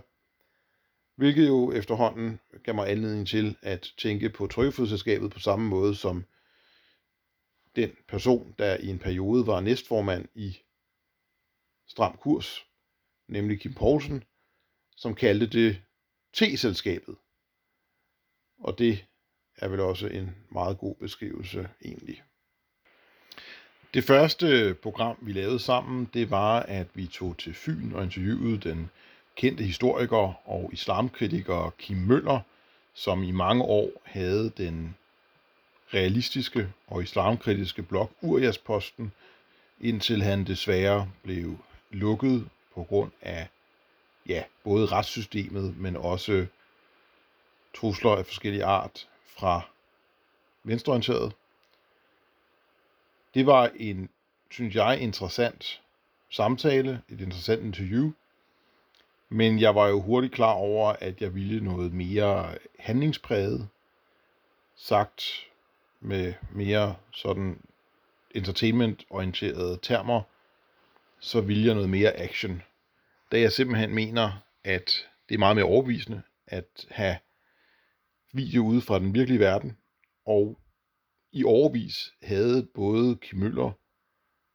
[1.15, 6.25] hvilket jo efterhånden gav mig anledning til at tænke på Trykkefrihedsskabet på samme måde som
[7.75, 10.57] den person, der i en periode var næstformand i
[11.87, 12.65] Stram Kurs,
[13.27, 14.23] nemlig Kim Poulsen,
[14.95, 15.81] som kaldte det
[16.33, 17.15] T-selskabet.
[18.59, 19.05] Og det
[19.57, 22.23] er vel også en meget god beskrivelse egentlig.
[23.93, 28.69] Det første program, vi lavede sammen, det var, at vi tog til Fyn og interviewede
[28.69, 28.89] den
[29.35, 32.39] kendte historiker og islamkritiker Kim Møller,
[32.93, 34.95] som i mange år havde den
[35.93, 39.11] realistiske og islamkritiske blog Uriasposten,
[39.81, 41.57] indtil han desværre blev
[41.91, 43.47] lukket på grund af
[44.27, 46.45] ja, både retssystemet, men også
[47.75, 49.61] trusler af forskellige art fra
[50.63, 51.33] venstreorienteret
[53.33, 54.09] det var en,
[54.49, 55.81] synes jeg, interessant
[56.29, 58.11] samtale, et interessant interview.
[59.29, 63.67] Men jeg var jo hurtigt klar over, at jeg ville noget mere handlingspræget,
[64.75, 65.23] sagt
[65.99, 67.61] med mere sådan
[68.31, 70.21] entertainment-orienterede termer,
[71.19, 72.61] så ville jeg noget mere action.
[73.31, 77.17] Da jeg simpelthen mener, at det er meget mere overbevisende at have
[78.33, 79.77] video ude fra den virkelige verden,
[80.25, 80.59] og
[81.31, 83.71] i overvis havde både Kim Møller,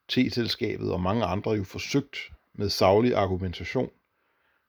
[0.08, 2.16] T-selskabet og mange andre jo forsøgt
[2.54, 3.90] med savlig argumentation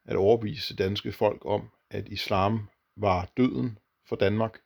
[0.06, 4.60] at overbevise danske folk om, at islam var døden for Danmark.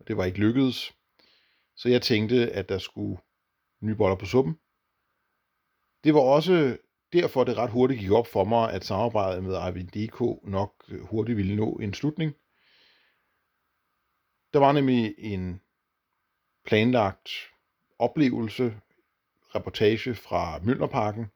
[0.00, 0.92] Og det var ikke lykkedes.
[1.76, 3.18] Så jeg tænkte, at der skulle
[3.80, 4.54] nye boller på suppen.
[6.04, 6.78] Det var også
[7.12, 11.00] derfor, det ret hurtigt gik op for mig, at samarbejdet med Arvind DK nok øh,
[11.00, 12.34] hurtigt ville nå en slutning.
[14.52, 15.60] Der var nemlig en
[16.64, 17.30] planlagt
[17.98, 18.80] oplevelse,
[19.54, 21.26] reportage fra Møllerparken.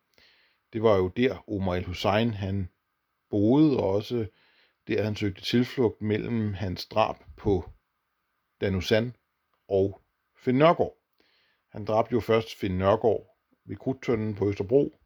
[0.72, 2.68] Det var jo der Omar El Hussein han
[3.30, 4.26] boede, og også
[4.88, 7.70] der han søgte tilflugt mellem hans drab på
[8.60, 9.16] Danusan
[9.68, 10.00] og
[10.36, 10.96] Finn Nørgaard.
[11.68, 14.98] Han dræbte jo først Finn Nørgaard ved Krudtønden på Østerbro,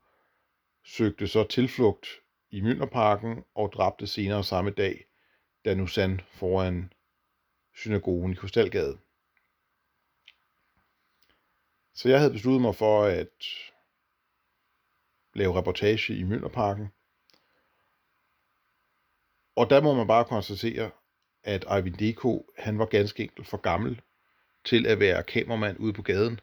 [0.87, 2.07] søgte så tilflugt
[2.51, 5.07] i Mjølnerparken og dræbte senere samme dag
[5.65, 6.93] Danusan foran
[7.75, 8.99] synagogen i Krystalgade.
[11.95, 13.45] Så jeg havde besluttet mig for at
[15.35, 16.89] lave reportage i Mjølnerparken.
[19.57, 20.91] Og der må man bare konstatere,
[21.43, 22.47] at Eivind D.K.
[22.59, 24.01] han var ganske enkelt for gammel
[24.65, 26.41] til at være kameramand ude på gaden.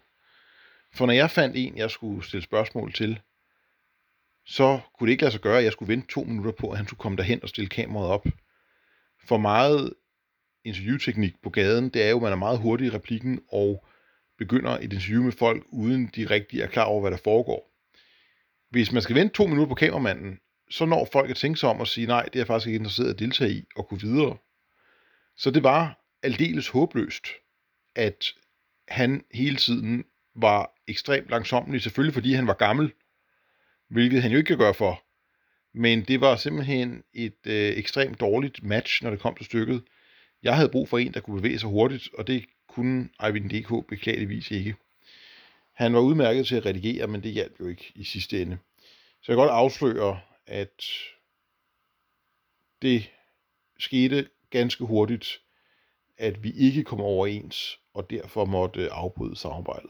[0.93, 3.21] For når jeg fandt en, jeg skulle stille spørgsmål til,
[4.45, 6.77] så kunne det ikke lade sig gøre, at jeg skulle vente to minutter på, at
[6.77, 8.25] han skulle komme derhen og stille kameraet op.
[9.23, 9.93] For meget
[10.63, 13.85] interviewteknik på gaden, det er jo, at man er meget hurtig i replikken og
[14.37, 17.69] begynder et interview med folk, uden de rigtig er klar over, hvad der foregår.
[18.69, 20.39] Hvis man skal vente to minutter på kameramanden,
[20.69, 22.77] så når folk at tænke sig om og sige, nej, det er jeg faktisk ikke
[22.77, 24.37] interesseret at deltage i, og gå videre.
[25.37, 27.27] Så det var aldeles håbløst,
[27.95, 28.25] at
[28.87, 30.03] han hele tiden
[30.35, 32.93] var ekstremt langsomlig, selvfølgelig fordi han var gammel,
[33.93, 35.03] hvilket han jo ikke kan gøre for.
[35.73, 39.83] Men det var simpelthen et øh, ekstremt dårligt match, når det kom til stykket.
[40.43, 43.87] Jeg havde brug for en, der kunne bevæge sig hurtigt, og det kunne Eivind DK
[43.87, 44.75] beklageligvis ikke.
[45.73, 48.57] Han var udmærket til at redigere, men det hjalp jo ikke i sidste ende.
[49.21, 50.83] Så jeg kan godt afsløre, at
[52.81, 53.11] det
[53.79, 55.41] skete ganske hurtigt,
[56.17, 59.89] at vi ikke kom overens, og derfor måtte afbryde samarbejdet.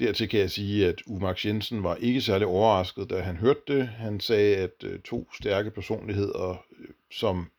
[0.00, 3.88] Dertil kan jeg sige, at Umax Jensen var ikke særlig overrasket, da han hørte det.
[3.88, 7.50] Han sagde, at øh, to stærke personligheder, øh, som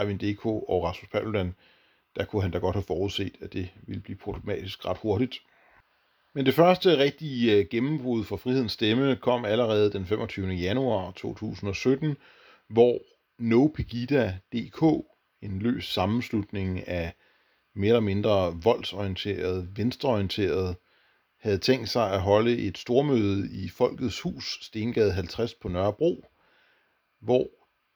[0.00, 1.54] Eivind DK og Rasmus Paludan,
[2.16, 5.42] der kunne han da godt have forudset, at det ville blive problematisk ret hurtigt.
[6.34, 10.48] Men det første rigtige øh, gennembrud for Frihedens Stemme kom allerede den 25.
[10.48, 12.16] januar 2017,
[12.68, 12.98] hvor
[13.38, 14.82] No Pegida DK,
[15.42, 17.12] en løs sammenslutning af
[17.74, 20.74] mere eller mindre voldsorienterede, venstreorienterede,
[21.46, 26.24] havde tænkt sig at holde et stormøde i Folkets Hus, Stengade 50 på Nørrebro,
[27.20, 27.48] hvor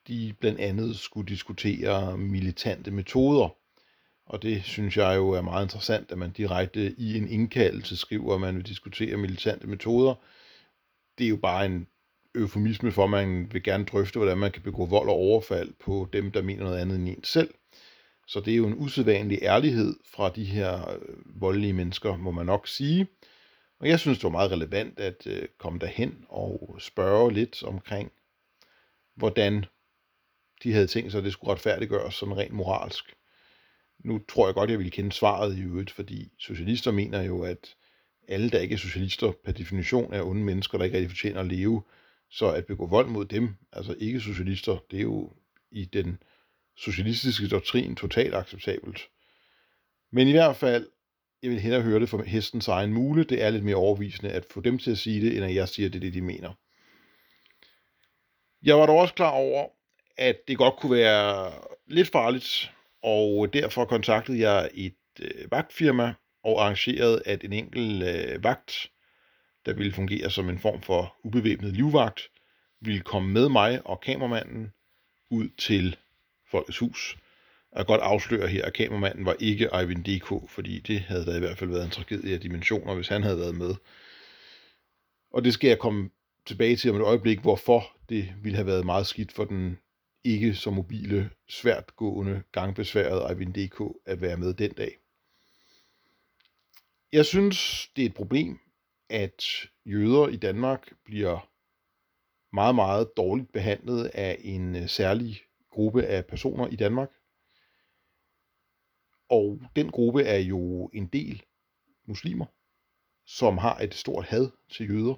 [0.08, 3.48] de blandt andet skulle diskutere militante metoder.
[4.26, 8.34] Og det synes jeg jo er meget interessant, at man direkte i en indkaldelse skriver,
[8.34, 10.14] at man vil diskutere militante metoder.
[11.18, 11.86] Det er jo bare en
[12.34, 16.08] eufemisme for, at man vil gerne drøfte, hvordan man kan begå vold og overfald på
[16.12, 17.54] dem, der mener noget andet end en selv.
[18.26, 20.98] Så det er jo en usædvanlig ærlighed fra de her
[21.40, 23.06] voldelige mennesker, må man nok sige.
[23.80, 28.12] Og jeg synes, det var meget relevant at øh, komme derhen og spørge lidt omkring,
[29.14, 29.64] hvordan
[30.62, 33.16] de havde tænkt sig, at det skulle retfærdiggøres sådan rent moralsk.
[33.98, 37.76] Nu tror jeg godt, jeg ville kende svaret i øvrigt, fordi socialister mener jo, at
[38.28, 41.46] alle, der ikke er socialister, per definition er onde mennesker, der ikke rigtig fortjener at
[41.46, 41.82] leve.
[42.30, 45.32] Så at begå vold mod dem, altså ikke socialister, det er jo
[45.70, 46.22] i den
[46.76, 49.08] socialistiske doktrin totalt acceptabelt.
[50.10, 50.88] Men i hvert fald,
[51.42, 53.24] jeg vil hellere høre det fra hestens egen mule.
[53.24, 55.68] Det er lidt mere overvisende at få dem til at sige det, end at jeg
[55.68, 56.52] siger, at det er det, de mener.
[58.62, 59.68] Jeg var dog også klar over,
[60.16, 61.52] at det godt kunne være
[61.86, 62.72] lidt farligt,
[63.02, 66.14] og derfor kontaktede jeg et øh, vagtfirma
[66.44, 68.90] og arrangerede, at en enkelt øh, vagt,
[69.66, 72.20] der ville fungere som en form for ubevæbnet livvagt,
[72.80, 74.72] ville komme med mig og kameramanden
[75.30, 75.96] ud til
[76.50, 77.16] Folkets Hus.
[77.72, 81.36] Jeg kan godt afsløre her, at kameramanden var ikke Ivan DK, fordi det havde da
[81.36, 83.74] i hvert fald været en tragedie af dimensioner, hvis han havde været med.
[85.32, 86.10] Og det skal jeg komme
[86.46, 89.78] tilbage til om et øjeblik, hvorfor det ville have været meget skidt for den
[90.24, 94.96] ikke så mobile, svært gående, gangbesværede Ivan DK at være med den dag.
[97.12, 98.58] Jeg synes, det er et problem,
[99.08, 99.44] at
[99.86, 101.48] jøder i Danmark bliver
[102.52, 105.40] meget, meget dårligt behandlet af en øh, særlig
[105.70, 107.10] gruppe af personer i Danmark.
[109.30, 111.42] Og den gruppe er jo en del
[112.06, 112.46] muslimer,
[113.26, 115.14] som har et stort had til jøder.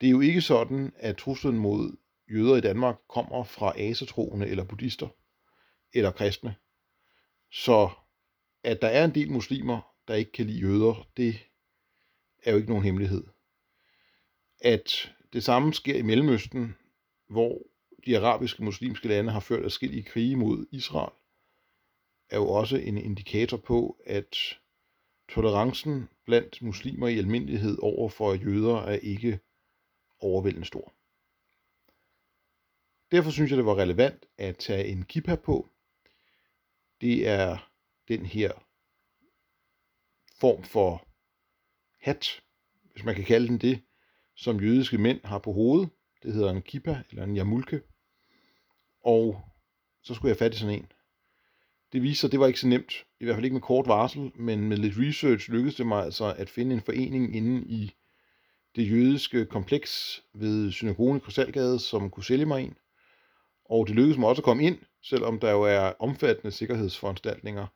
[0.00, 1.96] Det er jo ikke sådan, at truslen mod
[2.30, 5.08] jøder i Danmark kommer fra asetroende eller buddhister
[5.92, 6.54] eller kristne.
[7.52, 7.90] Så
[8.64, 11.38] at der er en del muslimer, der ikke kan lide jøder, det
[12.42, 13.24] er jo ikke nogen hemmelighed.
[14.60, 16.76] At det samme sker i Mellemøsten,
[17.28, 17.62] hvor
[18.06, 21.12] de arabiske muslimske lande har ført adskillige krige mod Israel,
[22.30, 24.36] er jo også en indikator på, at
[25.28, 29.40] tolerancen blandt muslimer i almindelighed over for jøder er ikke
[30.20, 30.92] overvældende stor.
[33.10, 35.68] Derfor synes jeg, det var relevant at tage en kippa på.
[37.00, 37.70] Det er
[38.08, 38.52] den her
[40.40, 41.06] form for
[42.00, 42.42] hat,
[42.92, 43.82] hvis man kan kalde den det,
[44.34, 45.90] som jødiske mænd har på hovedet.
[46.22, 47.82] Det hedder en kippa eller en jamulke.
[49.00, 49.40] Og
[50.02, 50.92] så skulle jeg fat i sådan en.
[51.92, 54.32] Det viser sig, det var ikke så nemt, i hvert fald ikke med kort varsel,
[54.34, 57.92] men med lidt research lykkedes det mig altså at finde en forening inde i
[58.76, 62.76] det jødiske kompleks ved synagogen i Krystalgade, som kunne sælge mig en.
[63.64, 67.66] Og det lykkedes mig også at komme ind, selvom der jo er omfattende sikkerhedsforanstaltninger,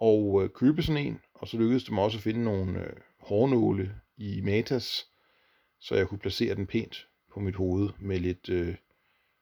[0.00, 1.20] og øh, købe sådan en.
[1.34, 5.06] Og så lykkedes det mig også at finde nogle øh, hårnåle i Matas,
[5.80, 8.74] så jeg kunne placere den pænt på mit hoved med lidt øh,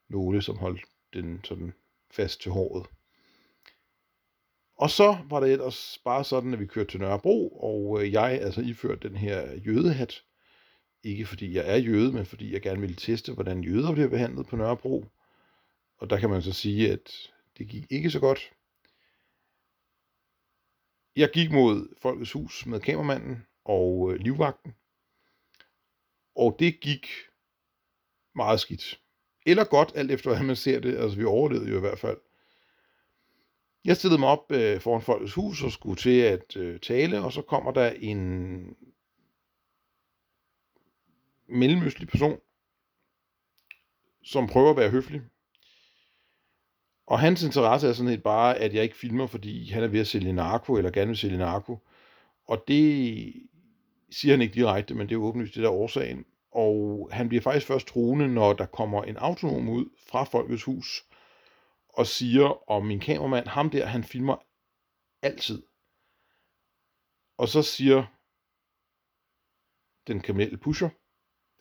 [0.09, 0.85] nåle, som holdt
[1.15, 1.73] den sådan
[2.11, 2.87] fast til håret.
[4.77, 8.41] Og så var det ellers bare sådan, at vi kørte til Nørrebro, og øh, jeg
[8.43, 10.23] altså iførte den her jødehat.
[11.03, 14.47] Ikke fordi jeg er jøde, men fordi jeg gerne ville teste, hvordan jøder bliver behandlet
[14.47, 15.05] på Nørrebro.
[15.99, 17.11] Og der kan man så sige, at
[17.59, 18.53] det gik ikke så godt.
[21.17, 24.75] Jeg gik mod Folkets Hus med kameramanden og øh, livvagten.
[26.35, 27.07] Og det gik
[28.35, 29.01] meget skidt.
[29.47, 30.97] Eller godt, alt efter hvordan man ser det.
[30.97, 32.19] Altså, vi overlevede jo i hvert fald.
[33.87, 37.33] Jeg stillede mig op øh, foran Folkets Hus og skulle til at øh, tale, og
[37.33, 38.77] så kommer der en
[41.49, 42.39] mellemøstlig person,
[44.25, 45.21] som prøver at være høflig.
[47.07, 50.01] Og hans interesse er sådan set bare, at jeg ikke filmer, fordi han er ved
[50.01, 51.79] at sælge narko, eller gerne vil sælge narko.
[52.49, 53.33] Og det
[54.11, 56.25] siger han ikke direkte, men det er åbenlyst det der årsagen.
[56.51, 61.05] Og han bliver faktisk først truende, når der kommer en autonom ud fra Folkets Hus,
[61.97, 64.37] og siger om min kameramand, ham der, han filmer
[65.23, 65.63] altid.
[67.37, 68.07] Og så siger
[70.07, 70.89] den kriminelle pusher,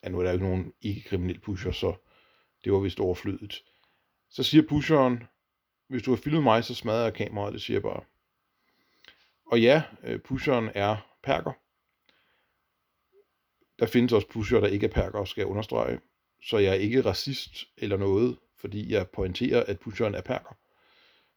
[0.03, 1.95] ja nu er der jo ikke nogen ikke-kriminel pusher, så
[2.63, 3.63] det var vist overflødigt.
[4.29, 5.23] Så siger pusheren,
[5.88, 8.03] hvis du har filmet mig, så smadrer jeg kameraet, det siger jeg bare.
[9.45, 11.51] Og ja, øh, pusheren er perker.
[13.79, 15.99] Der findes også pusher, der ikke er perker, skal jeg understrege.
[16.41, 20.57] Så jeg er ikke racist eller noget, fordi jeg pointerer, at pusheren er perker.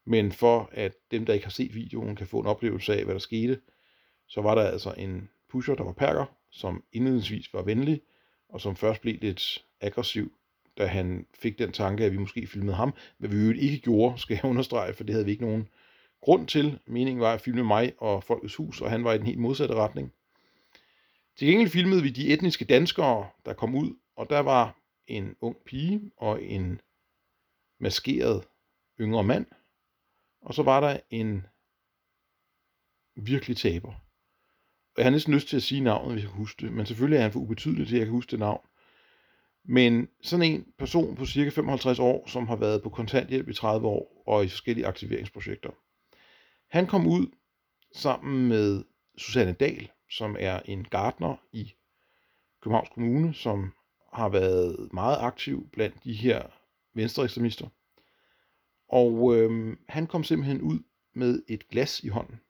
[0.05, 3.15] Men for at dem, der ikke har set videoen, kan få en oplevelse af, hvad
[3.15, 3.61] der skete,
[4.27, 8.03] så var der altså en pusher, der var perker, som indledningsvis var venlig,
[8.49, 10.33] og som først blev lidt aggressiv
[10.79, 14.19] da han fik den tanke, at vi måske filmede ham, hvad vi jo ikke gjorde,
[14.19, 15.69] skal jeg understrege, for det havde vi ikke nogen
[16.21, 16.79] grund til.
[16.87, 19.75] Meningen var at filme mig og Folkets Hus, og han var i den helt modsatte
[19.75, 20.13] retning.
[21.37, 24.77] Til gengæld filmede vi de etniske danskere, der kom ud, og der var
[25.07, 26.81] en ung pige og en
[27.81, 28.45] maskeret
[29.01, 29.47] yngre mand,
[30.41, 31.47] og så var der en
[33.17, 33.93] virkelig taber.
[34.95, 36.87] Og jeg har næsten lyst til at sige navnet, hvis jeg kan huske det, men
[36.87, 38.67] selvfølgelig er han for ubetydelig til, at jeg kan huske det navn.
[39.65, 43.87] Men sådan en person på cirka 55 år, som har været på kontanthjælp i 30
[43.87, 45.71] år og i forskellige aktiveringsprojekter.
[46.69, 47.27] Han kom ud
[47.95, 48.85] sammen med
[49.19, 51.73] Susanne Dahl, som er en gartner i
[52.63, 53.73] Københavns Kommune, som
[54.13, 56.58] har været meget aktiv blandt de her
[56.95, 57.69] venstre ekstremister.
[58.89, 60.79] Og øh, han kom simpelthen ud
[61.13, 62.41] med et glas i hånden.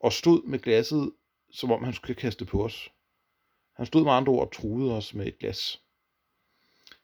[0.00, 1.12] Og stod med glasset,
[1.50, 2.92] som om han skulle kaste på os.
[3.72, 5.82] Han stod med andre ord og truede os med et glas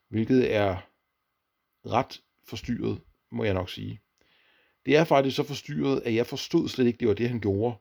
[0.09, 0.91] hvilket er
[1.87, 4.01] ret forstyrret, må jeg nok sige.
[4.87, 7.77] Det er faktisk så forstyrret, at jeg forstod slet ikke, det var det, han gjorde,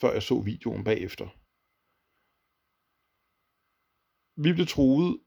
[0.00, 1.28] før jeg så videoen bagefter.
[4.36, 5.20] Vi blev truet,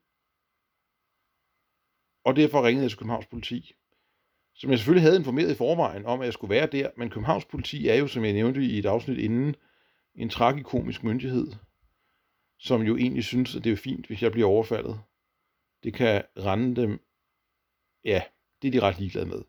[2.28, 3.74] og derfor ringede jeg til Københavns politi,
[4.54, 7.46] som jeg selvfølgelig havde informeret i forvejen om, at jeg skulle være der, men Københavns
[7.46, 9.56] politi er jo, som jeg nævnte i et afsnit inden,
[10.16, 11.48] en tragikomisk myndighed,
[12.60, 15.00] som jo egentlig synes, at det er fint, hvis jeg bliver overfaldet.
[15.84, 17.00] Det kan rende dem,
[18.04, 18.22] ja,
[18.62, 19.44] det er de ret ligeglade med.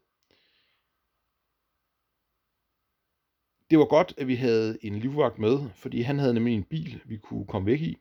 [3.71, 7.03] Det var godt, at vi havde en livvagt med, fordi han havde nemlig en bil,
[7.05, 7.97] vi kunne komme væk i.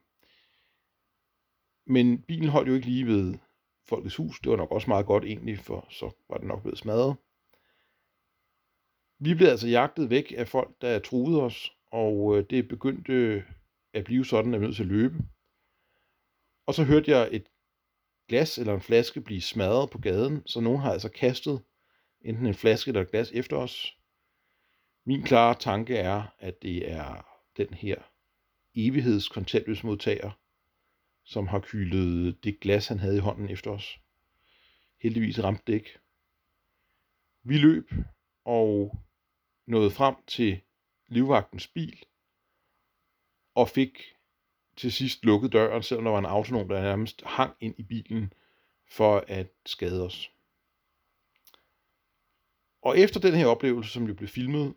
[1.86, 3.38] Men bilen holdt jo ikke lige ved
[3.90, 4.40] Folkets Hus.
[4.40, 7.16] Det var nok også meget godt egentlig, for så var det nok blevet smadret.
[9.20, 13.44] Vi blev altså jagtet væk af folk, der truede os, og øh, det begyndte
[13.94, 15.16] at blive sådan, at vi nødt til at løbe.
[16.66, 17.48] Og så hørte jeg et
[18.28, 21.64] glas eller en flaske blive smadret på gaden, så nogen har altså kastet
[22.22, 23.98] enten en flaske eller et glas efter os.
[25.06, 27.28] Min klare tanke er, at det er
[27.58, 27.96] den her
[28.76, 30.32] evighedskontantløsmodtager,
[31.28, 34.00] som har kylet det glas, han havde i hånden efter os.
[35.00, 36.00] Heldigvis ramte det ikke.
[37.44, 37.92] Vi løb
[38.46, 38.98] og
[39.66, 40.62] nåede frem til
[41.08, 42.06] livvagtens bil
[43.56, 44.04] og fik
[44.76, 48.34] til sidst lukket døren, selvom der var en autonom, der nærmest hang ind i bilen
[48.86, 50.32] for at skade os.
[52.82, 54.76] Og efter den her oplevelse, som jo blev filmet,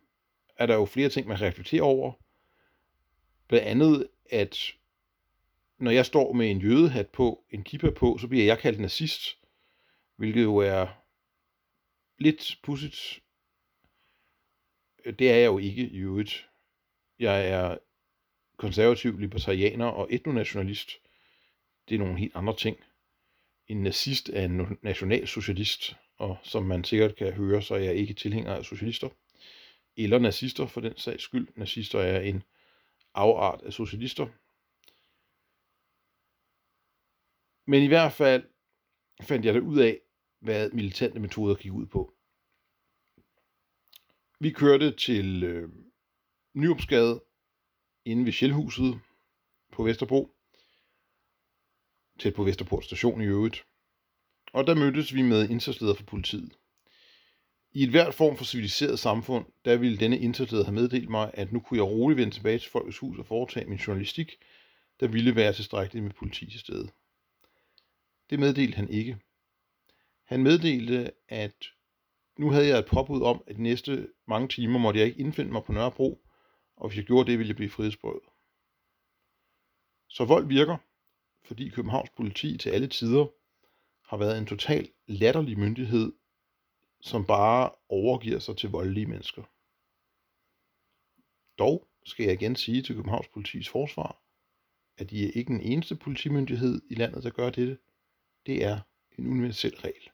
[0.57, 2.13] er der jo flere ting, man reflekterer over.
[3.49, 4.75] Blandt andet, at
[5.81, 9.39] når jeg står med en jødehat på, en kippa på, så bliver jeg kaldt nazist,
[10.17, 10.87] hvilket jo er
[12.19, 13.21] lidt pudsigt.
[15.05, 16.49] Det er jeg jo ikke i øvrigt.
[17.19, 17.79] Jeg er
[18.57, 20.91] konservativ libertarianer og etnonationalist.
[21.89, 22.77] Det er nogle helt andre ting.
[23.69, 28.15] En nazist er en nationalsocialist, og som man sikkert kan høre, så er jeg ikke
[28.15, 29.09] tilhænger af socialister.
[29.97, 31.49] Eller nazister for den sags skyld.
[31.57, 32.43] Nazister er en
[33.15, 34.27] afart af socialister.
[37.71, 38.45] Men i hvert fald
[39.23, 40.01] fandt jeg det ud af,
[40.41, 42.13] hvad militante metoder gik ud på.
[44.41, 45.69] Vi kørte til øh,
[46.55, 47.23] Nyopsgade
[48.05, 49.01] inde ved Sjælhuset
[49.73, 50.35] på Vesterbro,
[52.19, 53.65] tæt på Vesterport station i øvrigt.
[54.53, 56.59] Og der mødtes vi med indsatsleder for politiet.
[57.73, 61.53] I et hvert form for civiliseret samfund, der ville denne indsatsleder have meddelt mig, at
[61.53, 64.37] nu kunne jeg roligt vende tilbage til Folkets Hus og foretage min journalistik,
[65.01, 66.89] der ville være tilstrækkeligt med politi til stede.
[68.31, 69.19] Det meddelte han ikke.
[70.25, 71.67] Han meddelte, at
[72.39, 75.53] nu havde jeg et påbud om, at de næste mange timer måtte jeg ikke indfinde
[75.53, 76.27] mig på Nørrebro,
[76.77, 78.25] og hvis jeg gjorde det, ville jeg blive frihedsberøvet.
[80.09, 80.77] Så vold virker,
[81.45, 83.27] fordi Københavns politi til alle tider
[84.09, 86.13] har været en total latterlig myndighed,
[87.01, 89.43] som bare overgiver sig til voldelige mennesker.
[91.59, 94.23] Dog skal jeg igen sige til Københavns politis forsvar,
[94.97, 97.79] at de er ikke den eneste politimyndighed i landet, der gør dette.
[98.47, 98.81] Det er
[99.19, 100.11] en universel regel.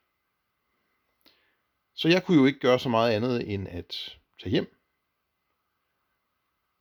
[1.95, 4.77] Så jeg kunne jo ikke gøre så meget andet end at tage hjem.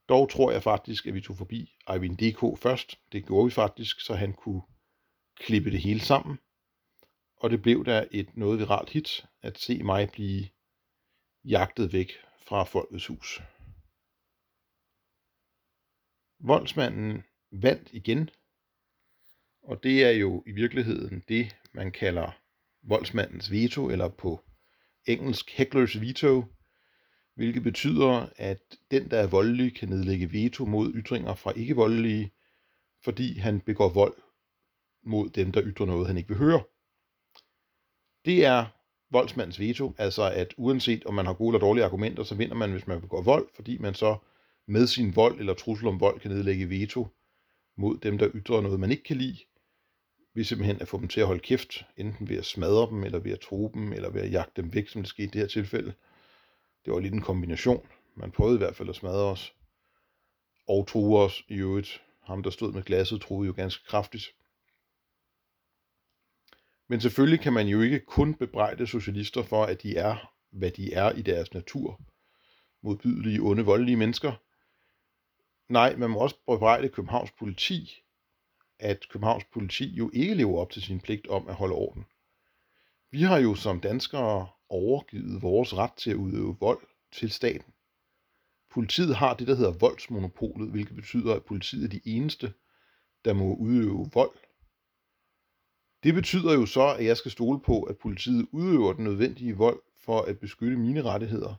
[0.10, 3.00] Dog tror jeg faktisk, at vi tog forbi Eivind DK først.
[3.12, 4.62] Det gjorde vi faktisk, så han kunne
[5.36, 6.40] klippe det hele sammen.
[7.38, 10.50] Og det blev der et noget viralt hit at se mig blive
[11.44, 12.12] jagtet væk
[12.48, 13.42] fra folkets hus.
[16.40, 18.30] Voldsmanden vandt igen,
[19.68, 22.32] og det er jo i virkeligheden det, man kalder
[22.84, 24.42] voldsmandens veto, eller på
[25.08, 26.44] engelsk Heckler's veto,
[27.36, 28.62] hvilket betyder, at
[28.92, 32.32] den, der er voldelig, kan nedlægge veto mod ytringer fra ikke-voldelige,
[33.04, 34.14] fordi han begår vold
[35.04, 36.64] mod dem, der ytrer noget, han ikke vil høre.
[38.26, 38.66] Det er
[39.12, 42.72] voldsmandens veto, altså at uanset om man har gode eller dårlige argumenter, så vinder man,
[42.72, 44.18] hvis man begår vold, fordi man så
[44.68, 47.08] med sin vold eller trussel om vold kan nedlægge veto
[47.78, 49.40] mod dem, der ytrer noget, man ikke kan lide,
[50.36, 53.20] ved simpelthen at få dem til at holde kæft, enten ved at smadre dem, eller
[53.20, 55.42] ved at tro dem, eller ved at jagte dem væk, som det skete i det
[55.42, 55.94] her tilfælde.
[56.86, 57.88] Det var lidt en kombination.
[58.16, 59.54] Man prøvede i hvert fald at smadre os,
[60.68, 62.02] og true os i øvrigt.
[62.24, 64.26] Ham, der stod med glasset, troede jo ganske kraftigt.
[66.88, 70.94] Men selvfølgelig kan man jo ikke kun bebrejde socialister for, at de er, hvad de
[70.94, 72.02] er i deres natur.
[72.82, 74.34] Modbydelige, onde, voldelige mennesker.
[75.70, 78.05] Nej, man må også bebrejde Københavns politi,
[78.80, 82.06] at Københavns politi jo ikke lever op til sin pligt om at holde orden.
[83.12, 87.74] Vi har jo som danskere overgivet vores ret til at udøve vold til staten.
[88.72, 92.54] Politiet har det, der hedder voldsmonopolet, hvilket betyder, at politiet er de eneste,
[93.26, 94.38] der må udøve vold.
[96.04, 99.82] Det betyder jo så, at jeg skal stole på, at politiet udøver den nødvendige vold
[99.98, 101.56] for at beskytte mine rettigheder.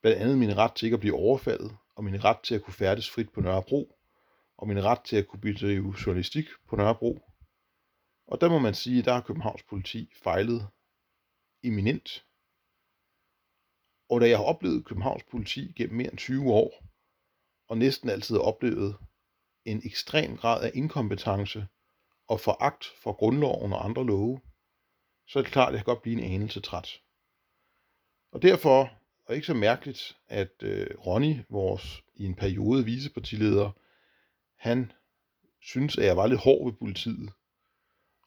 [0.00, 2.74] Blandt andet min ret til ikke at blive overfaldet, og min ret til at kunne
[2.74, 3.97] færdes frit på Nørrebro,
[4.58, 7.18] og min ret til at kunne bedrive journalistik på Nørrebro.
[8.26, 10.68] Og der må man sige, at der har Københavns politi fejlet
[11.62, 12.24] eminent.
[14.08, 16.84] Og da jeg har oplevet Københavns politi gennem mere end 20 år,
[17.68, 18.96] og næsten altid har oplevet
[19.64, 21.66] en ekstrem grad af inkompetence
[22.28, 24.40] og foragt for grundloven og andre love,
[25.26, 27.02] så er det klart, at jeg kan godt blive en anelse træt.
[28.32, 33.70] Og derfor er det ikke så mærkeligt, at øh, Ronny, vores i en periode vicepartileder,
[34.58, 34.92] han
[35.60, 37.32] synes, at jeg var lidt hård ved politiet,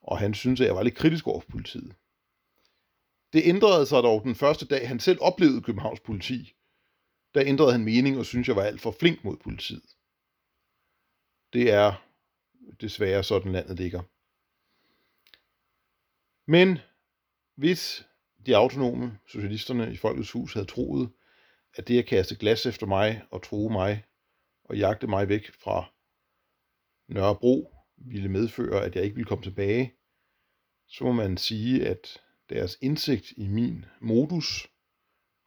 [0.02, 1.96] og han synes, at jeg var lidt kritisk over for politiet.
[3.34, 6.54] Det ændrede sig dog den første dag, han selv oplevede Københavns politi.
[7.34, 9.96] Der ændrede han mening og synes, jeg var alt for flink mod politiet.
[11.54, 12.08] Det er
[12.82, 14.02] desværre sådan landet ligger.
[16.52, 16.80] Men
[17.56, 18.06] hvis
[18.46, 21.12] de autonome socialisterne i Folkets Hus havde troet,
[21.74, 24.04] at det at kaste glas efter mig og true mig
[24.64, 25.94] og jagte mig væk fra
[27.12, 29.94] Nørrebro ville medføre, at jeg ikke ville komme tilbage,
[30.88, 34.68] så må man sige, at deres indsigt i min modus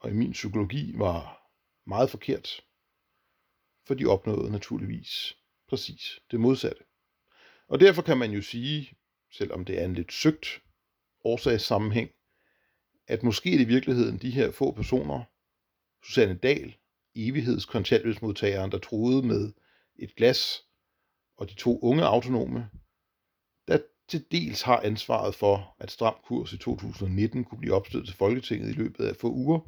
[0.01, 1.51] og i min psykologi var
[1.87, 2.61] meget forkert,
[3.87, 5.37] for de opnåede naturligvis
[5.69, 6.85] præcis det modsatte.
[7.69, 8.95] Og derfor kan man jo sige,
[9.33, 10.63] selvom det er en lidt søgt
[11.25, 12.11] årsagssammenhæng,
[13.07, 15.25] at måske er det i virkeligheden de her få personer,
[16.05, 16.77] Susanne Dahl,
[17.17, 19.53] evighedskontanthjælpsmodtageren, der troede med
[19.97, 20.63] et glas,
[21.37, 22.71] og de to unge autonome,
[23.69, 23.79] der
[24.09, 28.69] til dels har ansvaret for, at Stram Kurs i 2019 kunne blive opstillet til Folketinget
[28.69, 29.61] i løbet af få uger,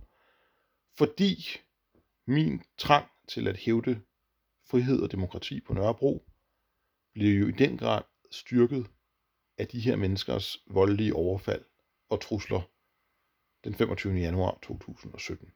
[0.99, 1.61] fordi
[2.27, 4.03] min trang til at hævde
[4.71, 6.27] frihed og demokrati på Nørrebro
[7.15, 8.87] blev jo i den grad styrket
[9.59, 11.65] af de her menneskers voldelige overfald
[12.09, 12.71] og trusler
[13.65, 14.15] den 25.
[14.15, 15.53] januar 2017.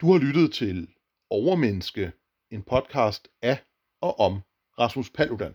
[0.00, 0.94] Du har lyttet til
[1.30, 2.12] Overmenneske,
[2.50, 3.65] en podcast af
[4.00, 4.40] og om
[4.78, 5.54] Rasmus Paludan.